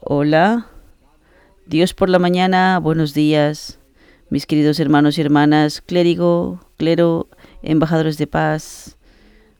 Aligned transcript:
Hola. 0.00 0.66
Dios 1.66 1.94
por 1.94 2.08
la 2.08 2.18
mañana, 2.18 2.78
buenos 2.80 3.14
días. 3.14 3.78
Mis 4.28 4.46
queridos 4.46 4.80
hermanos 4.80 5.18
y 5.18 5.20
hermanas, 5.20 5.80
clérigo, 5.80 6.60
clero, 6.76 7.28
embajadores 7.62 8.18
de 8.18 8.26
paz. 8.26 8.96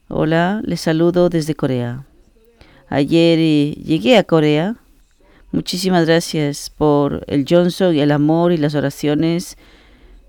Hola, 0.07 0.61
les 0.65 0.81
saludo 0.81 1.29
desde 1.29 1.55
Corea. 1.55 2.05
Ayer 2.89 3.39
eh, 3.39 3.71
llegué 3.83 4.17
a 4.17 4.23
Corea. 4.23 4.75
Muchísimas 5.51 6.05
gracias 6.05 6.69
por 6.69 7.23
el 7.27 7.45
Johnson 7.47 7.95
y 7.95 7.99
el 7.99 8.11
amor 8.11 8.51
y 8.51 8.57
las 8.57 8.75
oraciones 8.75 9.57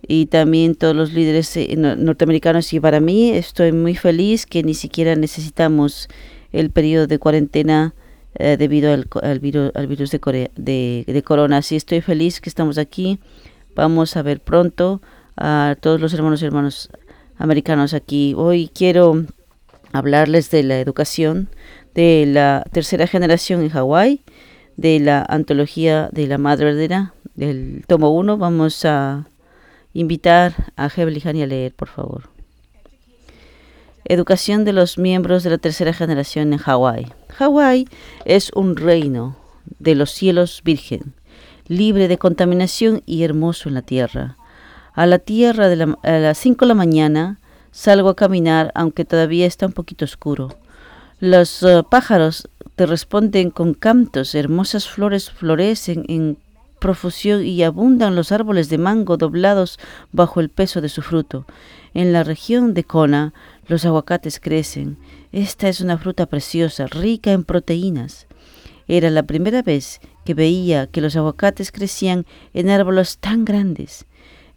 y 0.07 0.27
también 0.27 0.75
todos 0.75 0.95
los 0.95 1.13
líderes 1.13 1.57
eh, 1.57 1.75
norteamericanos 1.77 2.73
y 2.73 2.81
para 2.81 3.01
mí 3.01 3.31
estoy 3.31 3.73
muy 3.73 3.95
feliz 3.95 4.47
que 4.47 4.63
ni 4.63 4.75
siquiera 4.75 5.15
necesitamos 5.15 6.09
el 6.53 6.71
periodo 6.71 7.07
de 7.07 7.19
cuarentena 7.19 7.95
eh, 8.35 8.57
debido 8.57 8.93
al, 8.93 9.09
al, 9.23 9.41
virus, 9.41 9.73
al 9.75 9.87
virus 9.87 10.11
de, 10.11 11.23
corona. 11.25 11.59
Así 11.59 11.77
estoy 11.77 12.01
feliz 12.01 12.41
que 12.41 12.49
estamos 12.49 12.79
aquí. 12.79 13.19
Vamos 13.75 14.17
a 14.17 14.23
ver 14.23 14.41
pronto 14.41 15.03
a 15.37 15.77
todos 15.81 16.01
los 16.01 16.13
hermanos 16.15 16.43
y 16.43 16.47
hermanos 16.47 16.91
americanos 17.37 17.95
aquí. 17.95 18.35
Hoy 18.37 18.71
quiero 18.73 19.25
hablarles 19.93 20.51
de 20.51 20.63
la 20.63 20.81
educación 20.81 21.49
de 21.95 22.25
la 22.27 22.65
tercera 22.73 23.07
generación 23.07 23.61
en 23.63 23.69
Hawái, 23.69 24.23
de 24.77 25.01
la 25.01 25.25
antología 25.29 26.09
de 26.13 26.27
la 26.27 26.39
Madre 26.39 26.67
Verdadera, 26.67 27.15
del 27.35 27.85
tomo 27.87 28.11
1. 28.11 28.39
Vamos 28.39 28.85
a 28.85 29.27
invitar 29.93 30.73
a 30.77 30.89
Hebel 30.95 31.23
a 31.25 31.33
leer, 31.47 31.75
por 31.75 31.89
favor. 31.89 32.32
Educación 34.05 34.65
de 34.65 34.73
los 34.73 34.99
miembros 34.99 35.43
de 35.43 35.51
la 35.51 35.59
tercera 35.59 35.93
generación 35.93 36.53
en 36.53 36.59
Hawái. 36.59 37.13
Hawái 37.29 37.89
es 38.25 38.51
un 38.55 38.77
reino 38.77 39.37
de 39.79 39.95
los 39.95 40.11
cielos 40.11 40.63
virgen, 40.65 41.15
libre 41.69 42.09
de 42.09 42.19
contaminación 42.19 43.03
y 43.07 43.23
hermoso 43.23 43.69
en 43.69 43.75
la 43.75 43.83
tierra. 43.83 44.37
A 44.95 45.07
la 45.07 45.19
tierra 45.19 45.69
de 45.69 45.95
a 46.03 46.19
las 46.19 46.39
5 46.39 46.65
de 46.65 46.69
la 46.69 46.75
mañana 46.75 47.39
salgo 47.71 48.11
a 48.11 48.17
caminar, 48.17 48.73
aunque 48.75 49.05
todavía 49.05 49.47
está 49.47 49.67
un 49.67 49.73
poquito 49.73 50.05
oscuro. 50.05 50.57
Los 51.21 51.63
uh, 51.63 51.85
pájaros 51.89 52.49
te 52.75 52.87
responden 52.87 53.51
con 53.51 53.75
cantos, 53.75 54.35
hermosas 54.35 54.89
flores 54.89 55.31
florecen 55.31 56.05
en 56.09 56.37
profusión 56.83 57.45
y 57.47 57.63
abundan 57.63 58.17
los 58.17 58.33
árboles 58.33 58.69
de 58.69 58.77
mango 58.77 59.17
doblados 59.17 59.79
bajo 60.11 60.41
el 60.41 60.49
peso 60.49 60.81
de 60.81 60.89
su 60.89 61.01
fruto. 61.01 61.47
En 61.95 62.13
la 62.13 62.25
región 62.25 62.75
de 62.75 62.83
Kona 62.83 63.33
los 63.67 63.85
aguacates 63.85 64.41
crecen. 64.41 64.99
Esta 65.33 65.69
es 65.69 65.81
una 65.81 65.99
fruta 65.99 66.27
preciosa, 66.27 66.87
rica 66.87 67.33
en 67.33 67.45
proteínas. 67.45 68.27
Era 68.89 69.11
la 69.11 69.23
primera 69.23 69.63
vez 69.63 70.01
que 70.25 70.35
veía 70.35 70.87
que 70.87 71.01
los 71.01 71.17
aguacates 71.17 71.73
crecían 71.73 72.27
en 72.55 72.69
árboles 72.69 73.19
tan 73.19 73.45
grandes. 73.45 74.07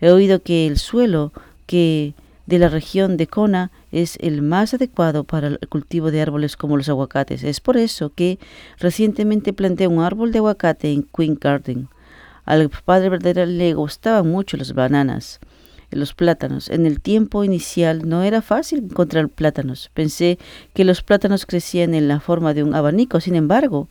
He 0.01 0.11
oído 0.11 0.41
que 0.41 0.67
el 0.67 0.77
suelo 0.77 1.31
que 1.65 2.13
de 2.45 2.59
la 2.59 2.69
región 2.69 3.17
de 3.17 3.27
Kona 3.27 3.71
es 3.91 4.17
el 4.21 4.41
más 4.41 4.73
adecuado 4.73 5.23
para 5.23 5.47
el 5.47 5.59
cultivo 5.69 6.11
de 6.11 6.21
árboles 6.21 6.57
como 6.57 6.77
los 6.77 6.89
aguacates. 6.89 7.43
Es 7.43 7.59
por 7.59 7.77
eso 7.77 8.11
que 8.13 8.39
recientemente 8.77 9.53
planté 9.53 9.87
un 9.87 10.01
árbol 10.01 10.31
de 10.31 10.39
aguacate 10.39 10.91
en 10.91 11.03
Queen 11.03 11.37
Garden. 11.39 11.89
Al 12.45 12.69
padre 12.69 13.09
verdadero 13.09 13.45
le 13.47 13.73
gustaban 13.73 14.29
mucho 14.29 14.57
las 14.57 14.73
bananas, 14.73 15.39
los 15.95 16.13
plátanos. 16.13 16.69
En 16.69 16.85
el 16.85 17.01
tiempo 17.01 17.43
inicial 17.43 18.07
no 18.07 18.23
era 18.23 18.41
fácil 18.41 18.79
encontrar 18.89 19.29
plátanos. 19.29 19.89
Pensé 19.93 20.37
que 20.73 20.83
los 20.83 21.01
plátanos 21.01 21.45
crecían 21.45 21.93
en 21.93 22.07
la 22.07 22.19
forma 22.19 22.53
de 22.53 22.63
un 22.63 22.75
abanico. 22.75 23.19
Sin 23.19 23.35
embargo, 23.35 23.87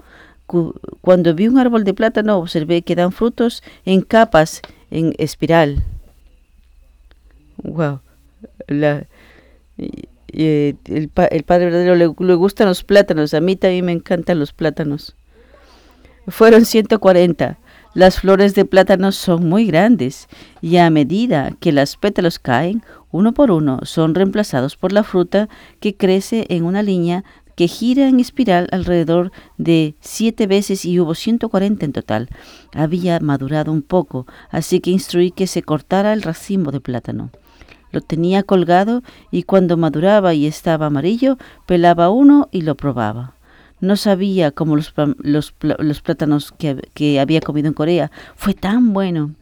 cuando 1.00 1.34
vi 1.34 1.48
un 1.48 1.58
árbol 1.58 1.84
de 1.84 1.94
plátano 1.94 2.38
observé 2.38 2.82
que 2.82 2.94
dan 2.94 3.12
frutos 3.12 3.62
en 3.84 4.02
capas, 4.02 4.60
en 4.90 5.14
espiral. 5.18 5.82
Wow. 7.62 8.00
el, 8.68 9.06
padre 11.12 11.64
verdadero 11.64 11.94
le, 11.94 12.10
le, 12.18 12.34
gustan 12.34 12.68
los 12.68 12.84
plátanos. 12.84 13.32
A 13.34 13.40
mí 13.40 13.56
también 13.56 13.86
me 13.86 13.92
encantan 13.92 14.38
los 14.38 14.52
plátanos. 14.52 15.16
Fueron 16.28 16.64
140. 16.64 17.58
Las 17.94 18.18
flores 18.18 18.56
de 18.56 18.64
plátano 18.64 19.12
son 19.12 19.48
muy 19.48 19.66
grandes 19.66 20.26
y 20.60 20.78
a 20.78 20.90
medida 20.90 21.52
que 21.60 21.70
los 21.70 21.96
pétalos 21.96 22.40
caen, 22.40 22.82
uno 23.12 23.32
por 23.32 23.52
uno 23.52 23.78
son 23.84 24.16
reemplazados 24.16 24.76
por 24.76 24.90
la 24.90 25.04
fruta 25.04 25.48
que 25.78 25.96
crece 25.96 26.44
en 26.48 26.64
una 26.64 26.82
línea 26.82 27.24
que 27.54 27.68
gira 27.68 28.08
en 28.08 28.18
espiral 28.18 28.66
alrededor 28.72 29.30
de 29.58 29.94
siete 30.00 30.48
veces 30.48 30.84
y 30.84 30.98
hubo 30.98 31.14
140 31.14 31.84
en 31.84 31.92
total. 31.92 32.28
Había 32.74 33.20
madurado 33.20 33.70
un 33.70 33.82
poco, 33.82 34.26
así 34.50 34.80
que 34.80 34.90
instruí 34.90 35.30
que 35.30 35.46
se 35.46 35.62
cortara 35.62 36.12
el 36.12 36.22
racimo 36.22 36.72
de 36.72 36.80
plátano. 36.80 37.30
Lo 37.92 38.00
tenía 38.00 38.42
colgado 38.42 39.04
y 39.30 39.44
cuando 39.44 39.76
maduraba 39.76 40.34
y 40.34 40.46
estaba 40.46 40.86
amarillo, 40.86 41.38
pelaba 41.64 42.10
uno 42.10 42.48
y 42.50 42.62
lo 42.62 42.74
probaba. 42.74 43.33
No 43.84 43.96
sabía 43.96 44.50
cómo 44.50 44.76
los, 44.76 44.94
los, 45.18 46.00
plátanos 46.00 46.52
que, 46.52 46.88
que 46.94 47.20
había 47.20 47.42
comido 47.42 47.68
en 47.68 47.74
Corea. 47.74 48.10
Fue 48.34 48.54
tan 48.54 48.94
bueno. 48.94 49.34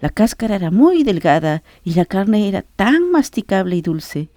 La 0.00 0.08
cáscara 0.08 0.54
era 0.54 0.70
muy 0.70 1.02
delgada 1.02 1.64
y 1.82 1.94
la 1.94 2.04
carne 2.04 2.46
era 2.46 2.62
tan 2.62 3.10
masticable 3.10 3.74
y 3.74 3.82
dulce. 3.82 4.28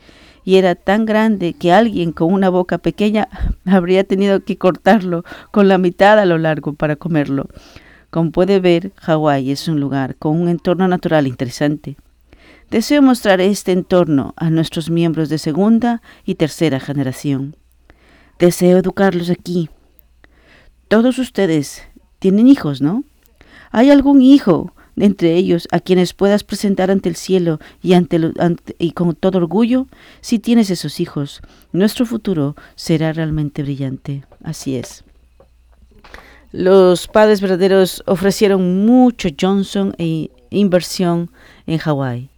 Y 0.44 0.56
era 0.56 0.74
tan 0.74 1.06
grande 1.06 1.54
que 1.54 1.72
alguien 1.72 2.12
con 2.12 2.34
una 2.34 2.50
boca 2.50 2.80
pequeña 2.80 3.28
habría 3.66 4.04
tenido 4.04 4.44
que 4.44 4.58
cortarlo 4.58 5.24
con 5.52 5.68
la 5.68 5.78
mitad 5.78 6.18
a 6.18 6.26
lo 6.26 6.40
largo 6.40 6.74
para 6.74 6.96
comerlo. 6.96 7.48
Como 8.10 8.32
puede 8.32 8.60
ver, 8.60 8.92
Hawái 8.96 9.52
es 9.52 9.68
un 9.68 9.80
lugar 9.80 10.16
con 10.16 10.42
un 10.42 10.50
entorno 10.50 10.88
natural 10.88 11.28
interesante. 11.28 11.98
Deseo 12.72 13.04
mostrar 13.04 13.42
este 13.42 13.74
entorno 13.74 14.34
a 14.38 14.50
nuestros 14.50 14.90
miembros 14.90 15.30
de 15.30 15.38
segunda 15.38 16.02
y 16.26 16.36
tercera 16.36 16.80
generación. 16.80 17.56
Deseo 18.42 18.80
educarlos 18.80 19.30
aquí. 19.30 19.70
Todos 20.88 21.20
ustedes 21.20 21.84
tienen 22.18 22.48
hijos, 22.48 22.82
¿no? 22.82 23.04
¿Hay 23.70 23.92
algún 23.92 24.24
hijo 24.24 24.74
entre 24.98 25.36
ellos 25.36 25.68
a 25.72 25.80
quienes 25.80 26.14
puedas 26.16 26.44
presentar 26.44 26.90
ante 26.90 27.08
el 27.08 27.16
cielo 27.16 27.60
y, 27.84 27.94
ante, 27.94 28.20
y 28.80 28.94
con 28.94 29.14
todo 29.14 29.38
orgullo? 29.38 29.86
Si 30.22 30.40
tienes 30.40 30.72
esos 30.72 31.00
hijos, 31.00 31.42
nuestro 31.72 32.08
futuro 32.08 32.56
será 32.74 33.14
realmente 33.14 33.62
brillante. 33.62 34.26
Así 34.44 34.76
es. 34.76 35.04
Los 36.52 37.08
padres 37.08 37.42
verdaderos 37.42 38.02
ofrecieron 38.08 38.88
mucho 38.88 39.30
Johnson 39.40 39.94
e 40.00 40.32
inversión 40.50 41.30
en 41.68 41.78
Hawái 41.78 42.31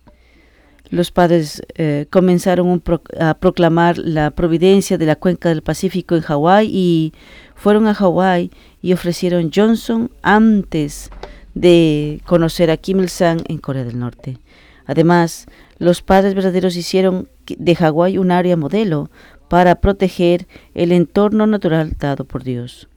los 0.93 1.09
padres 1.09 1.63
eh, 1.73 2.05
comenzaron 2.11 2.83
a 3.19 3.33
proclamar 3.33 3.97
la 3.97 4.29
providencia 4.29 4.95
de 4.99 5.07
la 5.07 5.15
cuenca 5.15 5.49
del 5.49 5.63
Pacífico 5.63 6.15
en 6.15 6.21
Hawái 6.21 6.69
y 6.71 7.13
fueron 7.55 7.87
a 7.87 7.95
Hawái 7.95 8.51
y 8.79 8.93
ofrecieron 8.93 9.49
Johnson 9.51 10.11
antes 10.21 11.09
de 11.55 12.21
conocer 12.25 12.69
a 12.69 12.77
Kim 12.77 12.99
Il-sung 12.99 13.41
en 13.47 13.57
Corea 13.57 13.83
del 13.83 13.97
Norte. 13.97 14.37
Además, 14.85 15.47
los 15.79 16.03
padres 16.03 16.35
verdaderos 16.35 16.75
hicieron 16.75 17.27
de 17.47 17.75
Hawái 17.75 18.19
un 18.19 18.29
área 18.29 18.55
modelo 18.55 19.09
para 19.47 19.81
proteger 19.81 20.45
el 20.75 20.91
entorno 20.91 21.47
natural 21.47 21.95
dado 21.97 22.25
por 22.25 22.43
Dios. 22.43 22.87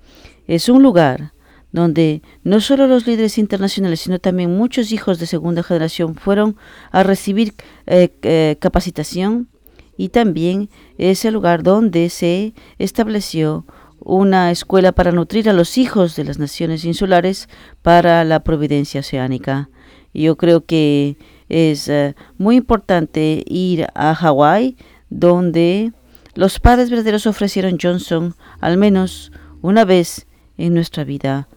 Es 0.47 0.69
un 0.69 0.83
lugar 0.83 1.33
donde 1.73 2.23
no 2.43 2.61
solo 2.61 2.87
los 2.87 3.07
líderes 3.07 3.39
internacionales, 3.39 4.01
sino 4.01 4.19
también 4.19 4.57
muchos 4.57 4.93
hijos 4.93 5.19
de 5.19 5.27
segunda 5.27 5.63
generación 5.63 6.15
fueron 6.15 6.57
a 6.91 7.03
recibir 7.03 7.55
eh, 7.87 8.11
eh, 8.23 8.57
capacitación 8.61 9.49
y 9.97 10.11
también 10.11 10.69
es 10.99 11.25
el 11.25 11.35
lugar 11.35 11.63
donde 11.63 12.09
se 12.11 12.55
estableció 12.79 13.67
una 13.99 14.51
escuela 14.51 14.93
para 14.93 15.13
nutrir 15.13 15.49
a 15.49 15.53
los 15.53 15.79
hijos 15.79 16.17
de 16.17 16.25
las 16.25 16.39
naciones 16.39 16.85
insulares 16.85 17.49
para 17.83 18.25
la 18.25 18.41
providencia 18.41 19.01
oceánica. 19.01 19.69
Yo 20.15 20.37
creo 20.37 20.65
que 20.65 21.17
es 21.49 21.89
eh, 21.89 22.15
muy 22.39 22.57
importante 22.57 23.43
ir 23.47 23.87
a 23.95 24.15
Hawái, 24.15 24.77
donde 25.11 25.93
los 26.35 26.61
padres 26.61 26.91
verdaderos 26.91 27.27
ofrecieron 27.27 27.79
Johnson 27.81 28.35
al 28.61 28.77
menos 28.77 29.33
una 29.63 29.85
vez 29.85 30.27
en 30.57 30.75
nuestra 30.75 31.05
vida 31.05 31.49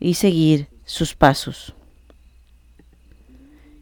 y 0.00 0.14
seguir 0.14 0.68
sus 0.84 1.14
pasos. 1.14 1.74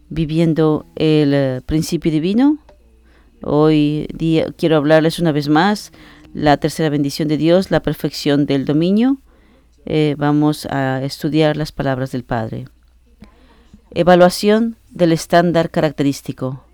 Viviendo 0.09 0.87
el 0.95 1.35
eh, 1.35 1.61
principio 1.67 2.13
divino, 2.13 2.59
hoy 3.43 4.09
día 4.13 4.47
quiero 4.57 4.77
hablarles 4.77 5.19
una 5.19 5.33
vez 5.33 5.49
más 5.49 5.93
la 6.33 6.57
tercera 6.59 6.91
bendición 6.91 7.29
de 7.29 7.37
Dios, 7.37 7.71
la 7.71 7.81
perfección 7.81 8.47
del 8.47 8.65
dominio. 8.65 9.19
Eh, 9.85 10.15
vamos 10.19 10.67
a 10.67 11.03
estudiar 11.03 11.57
las 11.57 11.73
palabras 11.73 12.13
del 12.13 12.25
Padre. 12.25 12.67
Evaluación 13.93 14.77
del 14.91 15.13
estándar 15.13 15.71
característico. 15.71 16.67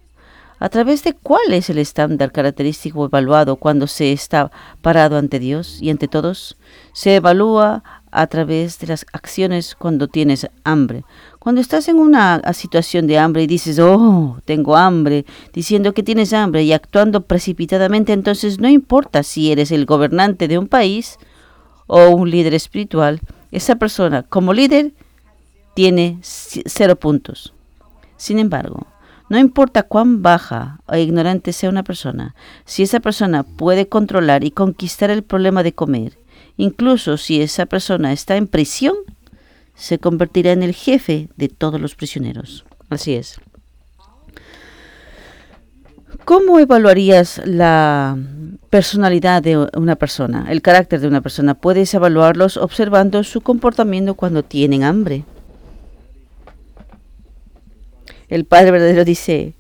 ¿A 0.59 0.69
través 0.69 1.03
de 1.03 1.15
cuál 1.15 1.53
es 1.53 1.71
el 1.71 1.79
estándar 1.79 2.31
característico 2.31 3.05
evaluado 3.05 3.57
cuando 3.57 3.89
se 3.89 4.13
está 4.13 4.53
parado 4.81 5.19
ante 5.19 5.41
Dios 5.41 5.83
y 5.83 5.91
ante 5.91 6.07
todos? 6.07 6.57
Se 6.93 7.17
evalúa 7.17 7.83
a 8.13 8.27
través 8.27 8.79
de 8.79 8.87
las 8.87 9.07
acciones 9.13 9.75
cuando 9.75 10.07
tienes 10.07 10.49
hambre. 10.65 11.05
Cuando 11.39 11.61
estás 11.61 11.89
en 11.89 11.97
una 11.97 12.41
situación 12.53 13.07
de 13.07 13.19
hambre 13.19 13.43
y 13.43 13.47
dices, 13.47 13.79
oh, 13.81 14.39
tengo 14.45 14.77
hambre, 14.77 15.25
diciendo 15.53 15.95
que 15.95 16.03
tienes 16.03 16.33
hambre 16.33 16.63
y 16.63 16.73
actuando 16.73 17.23
precipitadamente, 17.23 18.13
entonces 18.13 18.61
no 18.61 18.69
importa 18.69 19.23
si 19.23 19.51
eres 19.51 19.73
el 19.73 19.87
gobernante 19.87 20.47
de 20.47 20.59
un 20.59 20.69
país 20.69 21.19
o 21.87 22.11
un 22.11 22.31
líder 22.31 22.55
espiritual, 22.55 23.21
esa 23.51 23.77
persona 23.77 24.23
como 24.23 24.53
líder 24.53 24.93
tiene 25.75 26.19
cero 26.23 26.97
puntos. 26.97 27.55
Sin 28.17 28.39
embargo, 28.39 28.87
no 29.31 29.39
importa 29.39 29.83
cuán 29.85 30.23
baja 30.23 30.81
o 30.87 30.95
ignorante 30.97 31.55
sea 31.55 31.71
una 31.71 31.83
persona, 31.83 32.35
si 32.67 32.83
esa 32.83 33.01
persona 33.01 33.43
puede 33.43 33.89
controlar 33.89 34.45
y 34.45 34.51
conquistar 34.51 35.11
el 35.11 35.23
problema 35.23 35.63
de 35.63 35.73
comer, 35.73 36.19
incluso 36.57 37.17
si 37.17 37.41
esa 37.43 37.67
persona 37.67 38.13
está 38.13 38.37
en 38.37 38.47
prisión, 38.47 38.95
se 39.75 39.99
convertirá 39.99 40.53
en 40.53 40.63
el 40.63 40.75
jefe 40.75 41.29
de 41.37 41.49
todos 41.49 41.81
los 41.81 41.95
prisioneros. 41.95 42.65
Así 42.89 43.15
es. 43.15 43.41
¿Cómo 46.25 46.61
evaluarías 46.61 47.43
la 47.45 48.17
personalidad 48.71 49.43
de 49.43 49.59
una 49.75 49.97
persona, 49.97 50.47
el 50.51 50.63
carácter 50.63 51.01
de 51.01 51.09
una 51.09 51.21
persona? 51.21 51.55
Puedes 51.55 51.93
evaluarlos 51.95 52.57
observando 52.57 53.25
su 53.25 53.41
comportamiento 53.41 54.15
cuando 54.15 54.45
tienen 54.45 54.85
hambre. 54.85 55.25
El 58.29 58.45
Padre 58.45 58.71
verdadero 58.71 59.05
dice, 59.05 59.55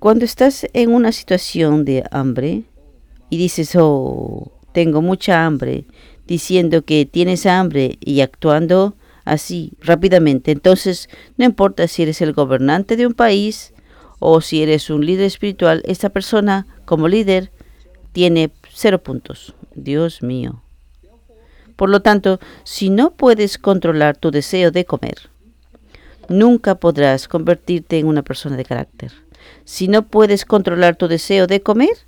cuando 0.00 0.24
estás 0.24 0.66
en 0.72 0.92
una 0.92 1.12
situación 1.12 1.84
de 1.84 2.04
hambre 2.10 2.64
y 3.30 3.38
dices, 3.38 3.76
oh, 3.78 4.52
tengo 4.76 5.00
mucha 5.00 5.46
hambre, 5.46 5.86
diciendo 6.26 6.82
que 6.82 7.06
tienes 7.06 7.46
hambre 7.46 7.96
y 7.98 8.20
actuando 8.20 8.94
así 9.24 9.72
rápidamente. 9.80 10.52
Entonces, 10.52 11.08
no 11.38 11.46
importa 11.46 11.88
si 11.88 12.02
eres 12.02 12.20
el 12.20 12.34
gobernante 12.34 12.98
de 12.98 13.06
un 13.06 13.14
país 13.14 13.72
o 14.18 14.42
si 14.42 14.62
eres 14.62 14.90
un 14.90 15.06
líder 15.06 15.24
espiritual, 15.24 15.80
esta 15.86 16.10
persona 16.10 16.66
como 16.84 17.08
líder 17.08 17.50
tiene 18.12 18.50
cero 18.70 19.02
puntos. 19.02 19.54
Dios 19.74 20.22
mío. 20.22 20.62
Por 21.76 21.88
lo 21.88 22.02
tanto, 22.02 22.38
si 22.62 22.90
no 22.90 23.12
puedes 23.12 23.56
controlar 23.56 24.18
tu 24.18 24.30
deseo 24.30 24.72
de 24.72 24.84
comer, 24.84 25.30
nunca 26.28 26.74
podrás 26.74 27.28
convertirte 27.28 27.98
en 27.98 28.08
una 28.08 28.20
persona 28.20 28.58
de 28.58 28.66
carácter. 28.66 29.12
Si 29.64 29.88
no 29.88 30.06
puedes 30.06 30.44
controlar 30.44 30.96
tu 30.96 31.08
deseo 31.08 31.46
de 31.46 31.62
comer, 31.62 32.05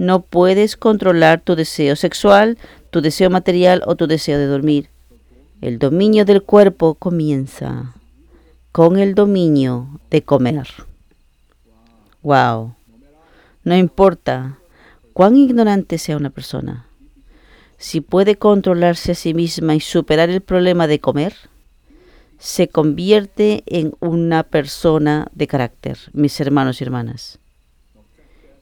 no 0.00 0.22
puedes 0.22 0.78
controlar 0.78 1.42
tu 1.42 1.56
deseo 1.56 1.94
sexual, 1.94 2.56
tu 2.88 3.02
deseo 3.02 3.28
material 3.28 3.82
o 3.84 3.96
tu 3.96 4.06
deseo 4.06 4.38
de 4.38 4.46
dormir. 4.46 4.88
El 5.60 5.78
dominio 5.78 6.24
del 6.24 6.42
cuerpo 6.42 6.94
comienza 6.94 7.94
con 8.72 8.98
el 8.98 9.14
dominio 9.14 10.00
de 10.08 10.22
comer. 10.22 10.68
Wow. 12.22 12.74
No 13.62 13.76
importa 13.76 14.56
cuán 15.12 15.36
ignorante 15.36 15.98
sea 15.98 16.16
una 16.16 16.30
persona, 16.30 16.86
si 17.76 18.00
puede 18.00 18.36
controlarse 18.36 19.12
a 19.12 19.14
sí 19.14 19.34
misma 19.34 19.74
y 19.74 19.80
superar 19.80 20.30
el 20.30 20.40
problema 20.40 20.86
de 20.86 20.98
comer, 20.98 21.34
se 22.38 22.68
convierte 22.68 23.64
en 23.66 23.92
una 24.00 24.44
persona 24.44 25.28
de 25.34 25.46
carácter, 25.46 25.98
mis 26.14 26.40
hermanos 26.40 26.80
y 26.80 26.84
hermanas 26.84 27.39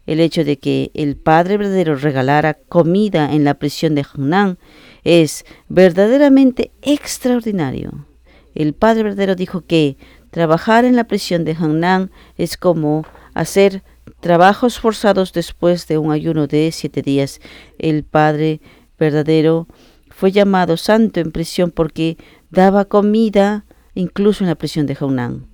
el 0.09 0.21
hecho 0.21 0.43
de 0.43 0.59
que 0.59 0.91
el 0.95 1.17
Padre 1.17 1.59
verdadero 1.59 1.95
regalara 1.95 2.55
comida 2.55 3.35
en 3.35 3.45
la 3.45 3.59
prisión 3.59 3.95
de 3.95 4.07
Hanan 4.11 4.59
es 5.05 5.45
verdaderamente 5.69 6.73
extraordinario. 6.81 8.07
El 8.55 8.73
Padre 8.73 9.03
verdadero 9.03 9.35
dijo 9.35 9.67
que 9.67 9.99
trabajar 10.31 10.87
en 10.87 10.97
la 10.97 11.05
prisión 11.05 11.45
de 11.45 11.53
Hanan 11.53 12.11
es 12.39 12.57
como 12.57 13.05
hacer 13.35 13.83
trabajos 14.21 14.81
forzados 14.81 15.35
después 15.35 15.87
de 15.89 15.99
un 15.99 16.11
ayuno 16.11 16.47
de 16.47 16.73
siete 16.73 17.03
días. 17.03 17.39
El 17.79 18.03
Padre 18.03 18.63
verdadero 18.99 19.69
fue 20.09 20.33
llamado 20.33 20.79
santo 20.79 21.21
en 21.21 21.33
prisión 21.33 21.71
porque 21.71 22.17
daba 22.49 22.87
comida 22.87 23.67
incluso 23.95 24.43
en 24.43 24.49
la 24.49 24.57
prisión 24.57 24.87
de 24.87 24.97
Hanan. 24.99 25.45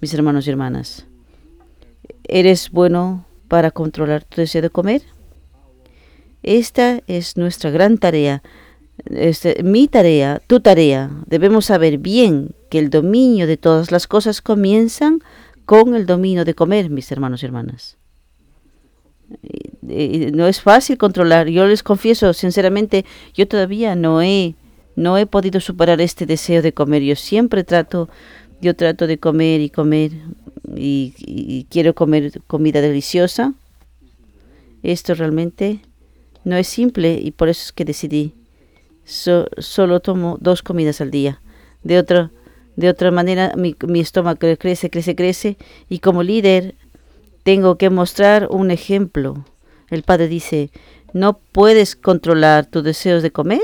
Mis 0.00 0.12
hermanos 0.12 0.48
y 0.48 0.50
hermanas, 0.50 1.06
¿eres 2.24 2.72
bueno 2.72 3.26
para 3.52 3.70
controlar 3.70 4.24
tu 4.24 4.40
deseo 4.40 4.62
de 4.62 4.70
comer? 4.70 5.02
Esta 6.42 7.02
es 7.06 7.36
nuestra 7.36 7.68
gran 7.70 7.98
tarea, 7.98 8.42
este, 9.04 9.62
mi 9.62 9.88
tarea, 9.88 10.40
tu 10.46 10.60
tarea. 10.60 11.10
Debemos 11.26 11.66
saber 11.66 11.98
bien 11.98 12.54
que 12.70 12.78
el 12.78 12.88
dominio 12.88 13.46
de 13.46 13.58
todas 13.58 13.92
las 13.92 14.06
cosas 14.06 14.40
comienzan 14.40 15.18
con 15.66 15.94
el 15.94 16.06
dominio 16.06 16.46
de 16.46 16.54
comer, 16.54 16.88
mis 16.88 17.12
hermanos 17.12 17.42
y 17.42 17.46
hermanas. 17.46 17.98
no 19.82 20.48
es 20.48 20.62
fácil 20.62 20.96
controlar. 20.96 21.48
Yo 21.48 21.66
les 21.66 21.82
confieso, 21.82 22.32
sinceramente, 22.32 23.04
yo 23.34 23.46
todavía 23.46 23.94
no 23.94 24.22
he, 24.22 24.54
no 24.96 25.18
he 25.18 25.26
podido 25.26 25.60
superar 25.60 26.00
este 26.00 26.24
deseo 26.24 26.62
de 26.62 26.72
comer. 26.72 27.02
Yo 27.02 27.16
siempre 27.16 27.64
trato, 27.64 28.08
yo 28.62 28.76
trato 28.76 29.08
de 29.08 29.18
comer 29.18 29.60
y 29.60 29.70
comer 29.70 30.12
y, 30.76 31.66
quiero 31.68 31.94
comer 31.94 32.40
comida 32.46 32.80
deliciosa. 32.80 33.54
Esto 34.84 35.14
realmente 35.14 35.80
no 36.44 36.56
es 36.56 36.68
simple 36.68 37.20
y 37.20 37.32
por 37.32 37.48
eso 37.48 37.64
es 37.64 37.72
que 37.72 37.84
decidí. 37.84 38.34
solo 39.04 40.00
tomo 40.00 40.38
dos 40.40 40.62
comidas 40.62 41.00
al 41.00 41.10
día. 41.10 41.40
De 41.82 41.98
otra, 41.98 42.30
de 42.76 42.88
otra 42.88 43.10
manera, 43.10 43.52
mi, 43.56 43.74
mi 43.86 43.98
estómago 43.98 44.38
crece, 44.38 44.90
crece, 44.90 45.16
crece 45.16 45.56
y 45.88 45.98
como 45.98 46.22
líder 46.22 46.76
tengo 47.42 47.76
que 47.76 47.90
mostrar 47.90 48.46
un 48.48 48.70
ejemplo. 48.70 49.44
El 49.90 50.04
padre 50.04 50.28
dice, 50.28 50.70
no 51.12 51.34
puedes 51.34 51.96
controlar 51.96 52.66
tus 52.66 52.84
deseos 52.84 53.24
de 53.24 53.32
comer. 53.32 53.60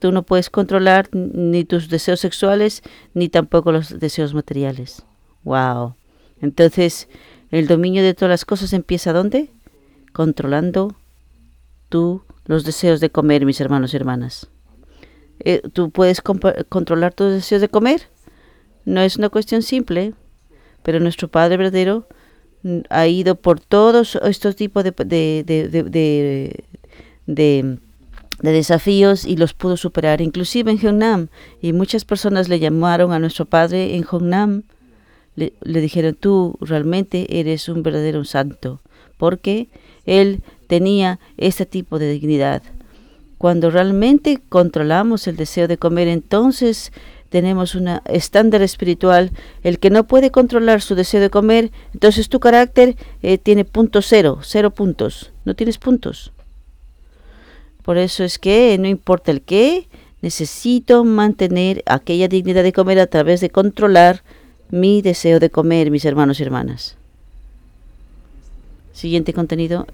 Tú 0.00 0.10
no 0.10 0.24
puedes 0.24 0.50
controlar 0.50 1.08
ni 1.12 1.64
tus 1.64 1.88
deseos 1.88 2.18
sexuales 2.20 2.82
ni 3.14 3.28
tampoco 3.28 3.70
los 3.70 4.00
deseos 4.00 4.34
materiales. 4.34 5.04
Wow. 5.44 5.94
Entonces, 6.40 7.08
el 7.50 7.68
dominio 7.68 8.02
de 8.02 8.14
todas 8.14 8.30
las 8.30 8.44
cosas 8.44 8.72
empieza 8.72 9.12
¿dónde? 9.12 9.50
Controlando 10.12 10.96
tú 11.88 12.22
los 12.46 12.64
deseos 12.64 13.00
de 13.00 13.10
comer, 13.10 13.44
mis 13.44 13.60
hermanos 13.60 13.92
y 13.92 13.96
hermanas. 13.96 14.48
Eh, 15.40 15.62
¿Tú 15.72 15.90
puedes 15.90 16.20
controlar 16.20 17.14
tus 17.14 17.32
deseos 17.32 17.60
de 17.60 17.68
comer? 17.68 18.08
No 18.84 19.02
es 19.02 19.16
una 19.16 19.28
cuestión 19.28 19.62
simple, 19.62 20.14
pero 20.82 21.00
nuestro 21.00 21.28
Padre 21.28 21.58
verdadero 21.58 22.08
mm, 22.62 22.80
ha 22.88 23.06
ido 23.06 23.34
por 23.34 23.60
todos 23.60 24.16
estos 24.22 24.56
tipos 24.56 24.82
de, 24.84 24.92
de, 24.92 25.44
de, 27.26 27.78
desafíos 28.42 29.24
y 29.24 29.36
los 29.36 29.54
pudo 29.54 29.76
superar, 29.76 30.20
inclusive 30.20 30.70
en 30.70 30.78
Jeonnam. 30.78 31.28
Y 31.60 31.72
muchas 31.72 32.04
personas 32.04 32.48
le 32.48 32.58
llamaron 32.58 33.12
a 33.12 33.18
nuestro 33.18 33.44
Padre 33.44 33.96
en 33.96 34.04
Jeonnam 34.04 34.62
le, 35.36 35.80
dijeron, 35.80 36.14
tú 36.18 36.56
realmente 36.60 37.40
eres 37.40 37.68
un 37.68 37.82
verdadero 37.82 38.24
santo, 38.24 38.80
porque 39.16 39.68
él 40.04 40.42
tenía 40.66 41.18
ese 41.36 41.66
tipo 41.66 41.98
de 41.98 42.10
dignidad. 42.10 42.62
Cuando 43.38 43.70
realmente 43.70 44.40
controlamos 44.48 45.26
el 45.26 45.36
deseo 45.36 45.66
de 45.66 45.78
comer, 45.78 46.08
entonces 46.08 46.92
tenemos 47.30 47.74
un 47.74 47.88
estándar 48.06 48.60
espiritual. 48.60 49.30
El 49.62 49.78
que 49.78 49.88
no 49.88 50.06
puede 50.06 50.30
controlar 50.30 50.82
su 50.82 50.94
deseo 50.94 51.20
de 51.20 51.30
comer, 51.30 51.70
entonces 51.94 52.28
tu 52.28 52.38
carácter 52.40 52.96
eh, 53.22 53.38
tiene 53.38 53.64
punto 53.64 54.02
cero, 54.02 54.40
cero 54.42 54.72
puntos. 54.72 55.32
No 55.44 55.54
tienes 55.54 55.78
puntos. 55.78 56.32
Por 57.82 57.98
eso 57.98 58.24
es 58.24 58.38
que 58.38 58.76
no 58.78 58.88
importa 58.88 59.30
el 59.30 59.42
qué, 59.42 59.88
necesito 60.22 61.04
mantener 61.04 61.82
aquella 61.86 62.28
dignidad 62.28 62.62
de 62.62 62.72
comer 62.72 63.00
a 63.00 63.06
través 63.06 63.40
de 63.40 63.50
controlar 63.50 64.22
mi 64.70 65.02
deseo 65.02 65.40
de 65.40 65.50
comer, 65.50 65.90
mis 65.90 66.04
hermanos 66.04 66.40
y 66.40 66.42
hermanas. 66.42 66.96
Siguiente 68.92 69.32
contenido. 69.32 69.86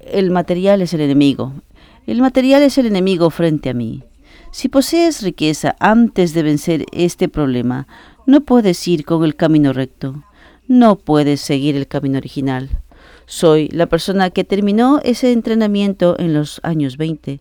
El 0.00 0.30
material 0.30 0.82
es 0.82 0.94
el 0.94 1.02
enemigo. 1.02 1.52
El 2.06 2.20
material 2.20 2.62
es 2.62 2.78
el 2.78 2.86
enemigo 2.86 3.30
frente 3.30 3.70
a 3.70 3.74
mí. 3.74 4.02
Si 4.50 4.68
posees 4.68 5.22
riqueza 5.22 5.76
antes 5.78 6.34
de 6.34 6.42
vencer 6.42 6.86
este 6.92 7.28
problema, 7.28 7.86
no 8.26 8.40
puedes 8.40 8.86
ir 8.88 9.04
con 9.04 9.24
el 9.24 9.36
camino 9.36 9.72
recto. 9.72 10.24
No 10.66 10.96
puedes 10.96 11.40
seguir 11.40 11.76
el 11.76 11.86
camino 11.86 12.18
original. 12.18 12.70
Soy 13.34 13.68
la 13.68 13.86
persona 13.86 14.28
que 14.28 14.44
terminó 14.44 15.00
ese 15.04 15.32
entrenamiento 15.32 16.16
en 16.18 16.34
los 16.34 16.60
años 16.62 16.98
20. 16.98 17.40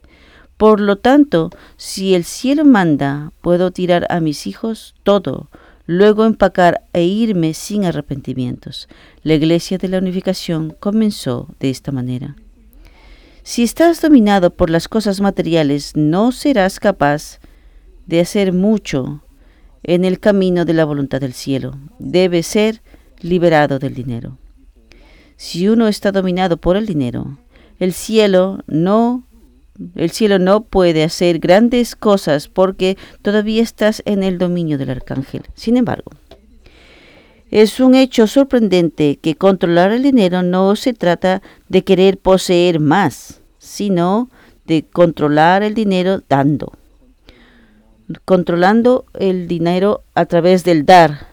Por 0.55 0.79
lo 0.79 0.95
tanto, 0.95 1.50
si 1.75 2.15
el 2.15 2.24
cielo 2.24 2.63
manda, 2.63 3.33
puedo 3.41 3.71
tirar 3.71 4.07
a 4.10 4.21
mis 4.21 4.48
hijos 4.48 4.95
todo, 5.03 5.50
luego 5.88 6.24
empacar 6.24 6.86
e 6.93 7.03
irme 7.03 7.53
sin 7.53 7.83
arrepentimientos. 7.83 8.88
La 9.24 9.33
Iglesia 9.33 9.77
de 9.77 9.89
la 9.89 9.98
Unificación 9.98 10.74
comenzó 10.79 11.50
de 11.60 11.69
esta 11.69 11.91
manera. 11.91 12.38
Si 13.43 13.62
estás 13.62 14.00
dominado 14.00 14.51
por 14.51 14.69
las 14.69 14.88
cosas 14.88 15.19
materiales, 15.19 15.98
no 15.98 16.31
serás 16.31 16.79
capaz 16.79 17.41
de 18.05 18.21
hacer 18.21 18.53
mucho 18.53 19.25
en 19.83 20.05
el 20.05 20.21
camino 20.21 20.63
de 20.63 20.74
la 20.74 20.86
voluntad 20.86 21.19
del 21.19 21.33
cielo. 21.33 21.77
Debe 22.00 22.43
ser 22.43 22.81
liberado 23.19 23.77
del 23.77 23.93
dinero. 23.93 24.38
Si 25.41 25.67
uno 25.67 25.88
está 25.88 26.12
dominado 26.12 26.57
por 26.57 26.77
el 26.77 26.86
dinero, 26.86 27.39
el 27.79 27.93
cielo 27.93 28.60
no 28.67 29.24
el 29.95 30.12
cielo 30.12 30.38
no 30.38 30.65
puede 30.65 31.03
hacer 31.03 31.39
grandes 31.39 31.95
cosas 31.95 32.48
porque 32.48 32.95
todavía 33.24 33.63
estás 33.63 34.03
en 34.05 34.21
el 34.21 34.38
dominio 34.38 34.77
del 34.77 34.91
arcángel. 34.91 35.41
Sin 35.55 35.77
embargo, 35.77 36.12
es 37.50 37.79
un 37.79 37.95
hecho 37.95 38.27
sorprendente 38.27 39.17
que 39.17 39.33
controlar 39.33 39.91
el 39.91 40.03
dinero 40.03 40.43
no 40.43 40.75
se 40.75 40.93
trata 40.93 41.41
de 41.67 41.83
querer 41.83 42.19
poseer 42.19 42.79
más, 42.79 43.41
sino 43.57 44.29
de 44.67 44.86
controlar 44.86 45.63
el 45.63 45.74
dinero 45.74 46.21
dando. 46.29 46.74
Controlando 48.25 49.05
el 49.15 49.48
dinero 49.48 50.03
a 50.13 50.25
través 50.27 50.63
del 50.63 50.86
dar. 50.86 51.30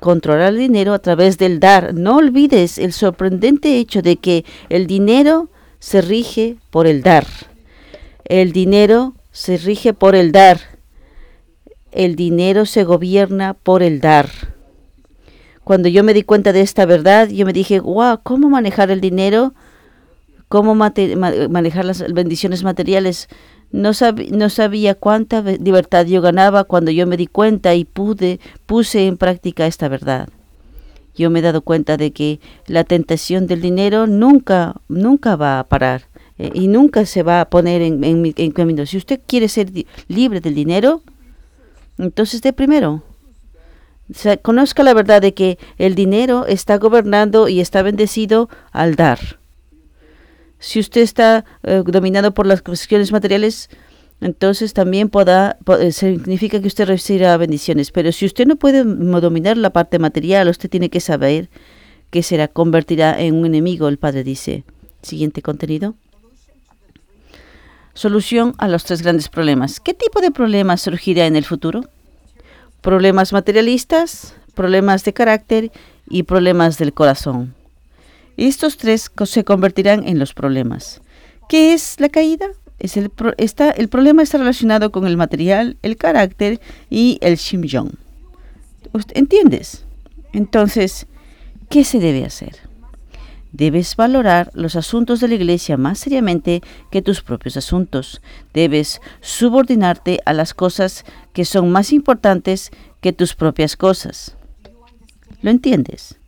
Controlar 0.00 0.52
el 0.52 0.58
dinero 0.58 0.94
a 0.94 0.98
través 0.98 1.38
del 1.38 1.60
dar. 1.60 1.94
No 1.94 2.16
olvides 2.16 2.78
el 2.78 2.92
sorprendente 2.92 3.78
hecho 3.78 4.02
de 4.02 4.16
que 4.16 4.44
el 4.68 4.86
dinero 4.86 5.50
se 5.78 6.00
rige 6.00 6.56
por 6.70 6.86
el 6.86 7.02
dar. 7.02 7.26
El 8.24 8.52
dinero 8.52 9.14
se 9.32 9.56
rige 9.58 9.92
por 9.92 10.14
el 10.14 10.32
dar. 10.32 10.60
El 11.92 12.16
dinero 12.16 12.66
se 12.66 12.84
gobierna 12.84 13.54
por 13.54 13.82
el 13.82 14.00
dar. 14.00 14.30
Cuando 15.64 15.88
yo 15.88 16.02
me 16.02 16.14
di 16.14 16.22
cuenta 16.22 16.52
de 16.52 16.62
esta 16.62 16.86
verdad, 16.86 17.28
yo 17.28 17.44
me 17.46 17.52
dije, 17.52 17.80
wow, 17.80 18.20
¿cómo 18.22 18.48
manejar 18.48 18.90
el 18.90 19.00
dinero? 19.00 19.54
¿Cómo 20.48 20.74
manejar 20.74 21.84
las 21.84 22.12
bendiciones 22.12 22.64
materiales? 22.64 23.28
No, 23.72 23.90
no 24.32 24.48
sabía 24.50 24.94
cuánta 24.94 25.42
libertad 25.42 26.06
yo 26.06 26.20
ganaba 26.20 26.64
cuando 26.64 26.90
yo 26.90 27.06
me 27.06 27.16
di 27.16 27.26
cuenta 27.26 27.74
y 27.74 27.84
pude, 27.84 28.40
puse 28.66 29.06
en 29.06 29.16
práctica 29.16 29.66
esta 29.66 29.88
verdad. 29.88 30.28
Yo 31.14 31.30
me 31.30 31.40
he 31.40 31.42
dado 31.42 31.62
cuenta 31.62 31.96
de 31.96 32.12
que 32.12 32.40
la 32.66 32.84
tentación 32.84 33.46
del 33.46 33.60
dinero 33.60 34.06
nunca, 34.06 34.80
nunca 34.88 35.36
va 35.36 35.60
a 35.60 35.64
parar. 35.64 36.10
Eh, 36.38 36.50
y 36.54 36.68
nunca 36.68 37.04
se 37.04 37.22
va 37.22 37.42
a 37.42 37.50
poner 37.50 37.82
en, 37.82 38.02
en, 38.02 38.50
camino. 38.52 38.86
Si 38.86 38.96
usted 38.96 39.20
quiere 39.26 39.46
ser 39.48 39.70
libre 40.08 40.40
del 40.40 40.54
dinero, 40.54 41.02
entonces 41.98 42.40
de 42.40 42.54
primero. 42.54 43.02
conozca 44.40 44.82
la 44.82 44.94
verdad 44.94 45.20
de 45.20 45.34
que 45.34 45.58
el 45.76 45.94
dinero 45.94 46.46
está 46.46 46.78
gobernando 46.78 47.48
y 47.48 47.60
está 47.60 47.82
bendecido 47.82 48.48
al 48.72 48.96
dar. 48.96 49.39
Si 50.60 50.78
usted 50.78 51.00
está 51.00 51.44
eh, 51.62 51.82
dominado 51.84 52.32
por 52.32 52.46
las 52.46 52.60
cuestiones 52.60 53.10
materiales, 53.12 53.70
entonces 54.20 54.74
también 54.74 55.08
pueda, 55.08 55.56
eh, 55.80 55.90
significa 55.90 56.60
que 56.60 56.66
usted 56.66 56.86
recibirá 56.86 57.36
bendiciones. 57.38 57.90
Pero 57.90 58.12
si 58.12 58.26
usted 58.26 58.46
no 58.46 58.56
puede 58.56 58.84
dominar 58.84 59.56
la 59.56 59.70
parte 59.70 59.98
material, 59.98 60.48
usted 60.48 60.68
tiene 60.68 60.90
que 60.90 61.00
saber 61.00 61.48
que 62.10 62.22
será 62.22 62.46
convertirá 62.46 63.18
en 63.18 63.36
un 63.36 63.46
enemigo, 63.46 63.88
el 63.88 63.98
Padre 63.98 64.22
dice. 64.22 64.64
Siguiente 65.02 65.40
contenido. 65.40 65.94
Solución 67.94 68.54
a 68.58 68.68
los 68.68 68.84
tres 68.84 69.02
grandes 69.02 69.30
problemas. 69.30 69.80
¿Qué 69.80 69.94
tipo 69.94 70.20
de 70.20 70.30
problemas 70.30 70.82
surgirá 70.82 71.26
en 71.26 71.36
el 71.36 71.44
futuro? 71.44 71.84
Problemas 72.82 73.32
materialistas, 73.32 74.34
problemas 74.54 75.04
de 75.04 75.14
carácter 75.14 75.72
y 76.08 76.24
problemas 76.24 76.76
del 76.76 76.92
corazón. 76.92 77.54
Estos 78.48 78.78
tres 78.78 79.10
se 79.26 79.44
convertirán 79.44 80.08
en 80.08 80.18
los 80.18 80.32
problemas. 80.32 81.02
¿Qué 81.46 81.74
es 81.74 82.00
la 82.00 82.08
caída? 82.08 82.46
El, 82.78 83.12
está, 83.36 83.70
el 83.70 83.90
problema 83.90 84.22
está 84.22 84.38
relacionado 84.38 84.90
con 84.90 85.06
el 85.06 85.18
material, 85.18 85.76
el 85.82 85.98
carácter 85.98 86.58
y 86.88 87.18
el 87.20 87.36
shimjong. 87.36 87.90
¿Entiendes? 89.12 89.84
Entonces, 90.32 91.06
¿qué 91.68 91.84
se 91.84 91.98
debe 91.98 92.24
hacer? 92.24 92.56
Debes 93.52 93.94
valorar 93.94 94.50
los 94.54 94.74
asuntos 94.74 95.20
de 95.20 95.28
la 95.28 95.34
iglesia 95.34 95.76
más 95.76 95.98
seriamente 95.98 96.62
que 96.90 97.02
tus 97.02 97.20
propios 97.20 97.58
asuntos. 97.58 98.22
Debes 98.54 99.02
subordinarte 99.20 100.20
a 100.24 100.32
las 100.32 100.54
cosas 100.54 101.04
que 101.34 101.44
son 101.44 101.70
más 101.70 101.92
importantes 101.92 102.70
que 103.02 103.12
tus 103.12 103.34
propias 103.34 103.76
cosas. 103.76 104.34
¿Lo 105.42 105.50
entiendes? 105.50 106.19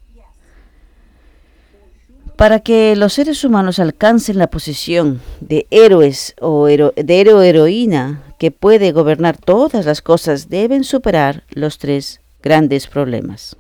Para 2.43 2.59
que 2.59 2.97
los 2.97 3.13
seres 3.13 3.45
humanos 3.45 3.79
alcancen 3.79 4.37
la 4.37 4.49
posición 4.49 5.21
de 5.39 5.69
héroes 5.71 6.35
o 6.41 6.67
de 6.67 6.93
héroe 7.07 7.35
o 7.35 7.43
heroína 7.43 8.21
que 8.37 8.51
puede 8.51 8.91
gobernar 8.91 9.37
todas 9.37 9.87
las 9.87 10.03
cosas, 10.03 10.49
deben 10.49 10.83
superar 10.83 11.45
los 11.51 11.79
tres 11.79 12.21
grandes 12.43 12.89
problemas. 12.89 13.55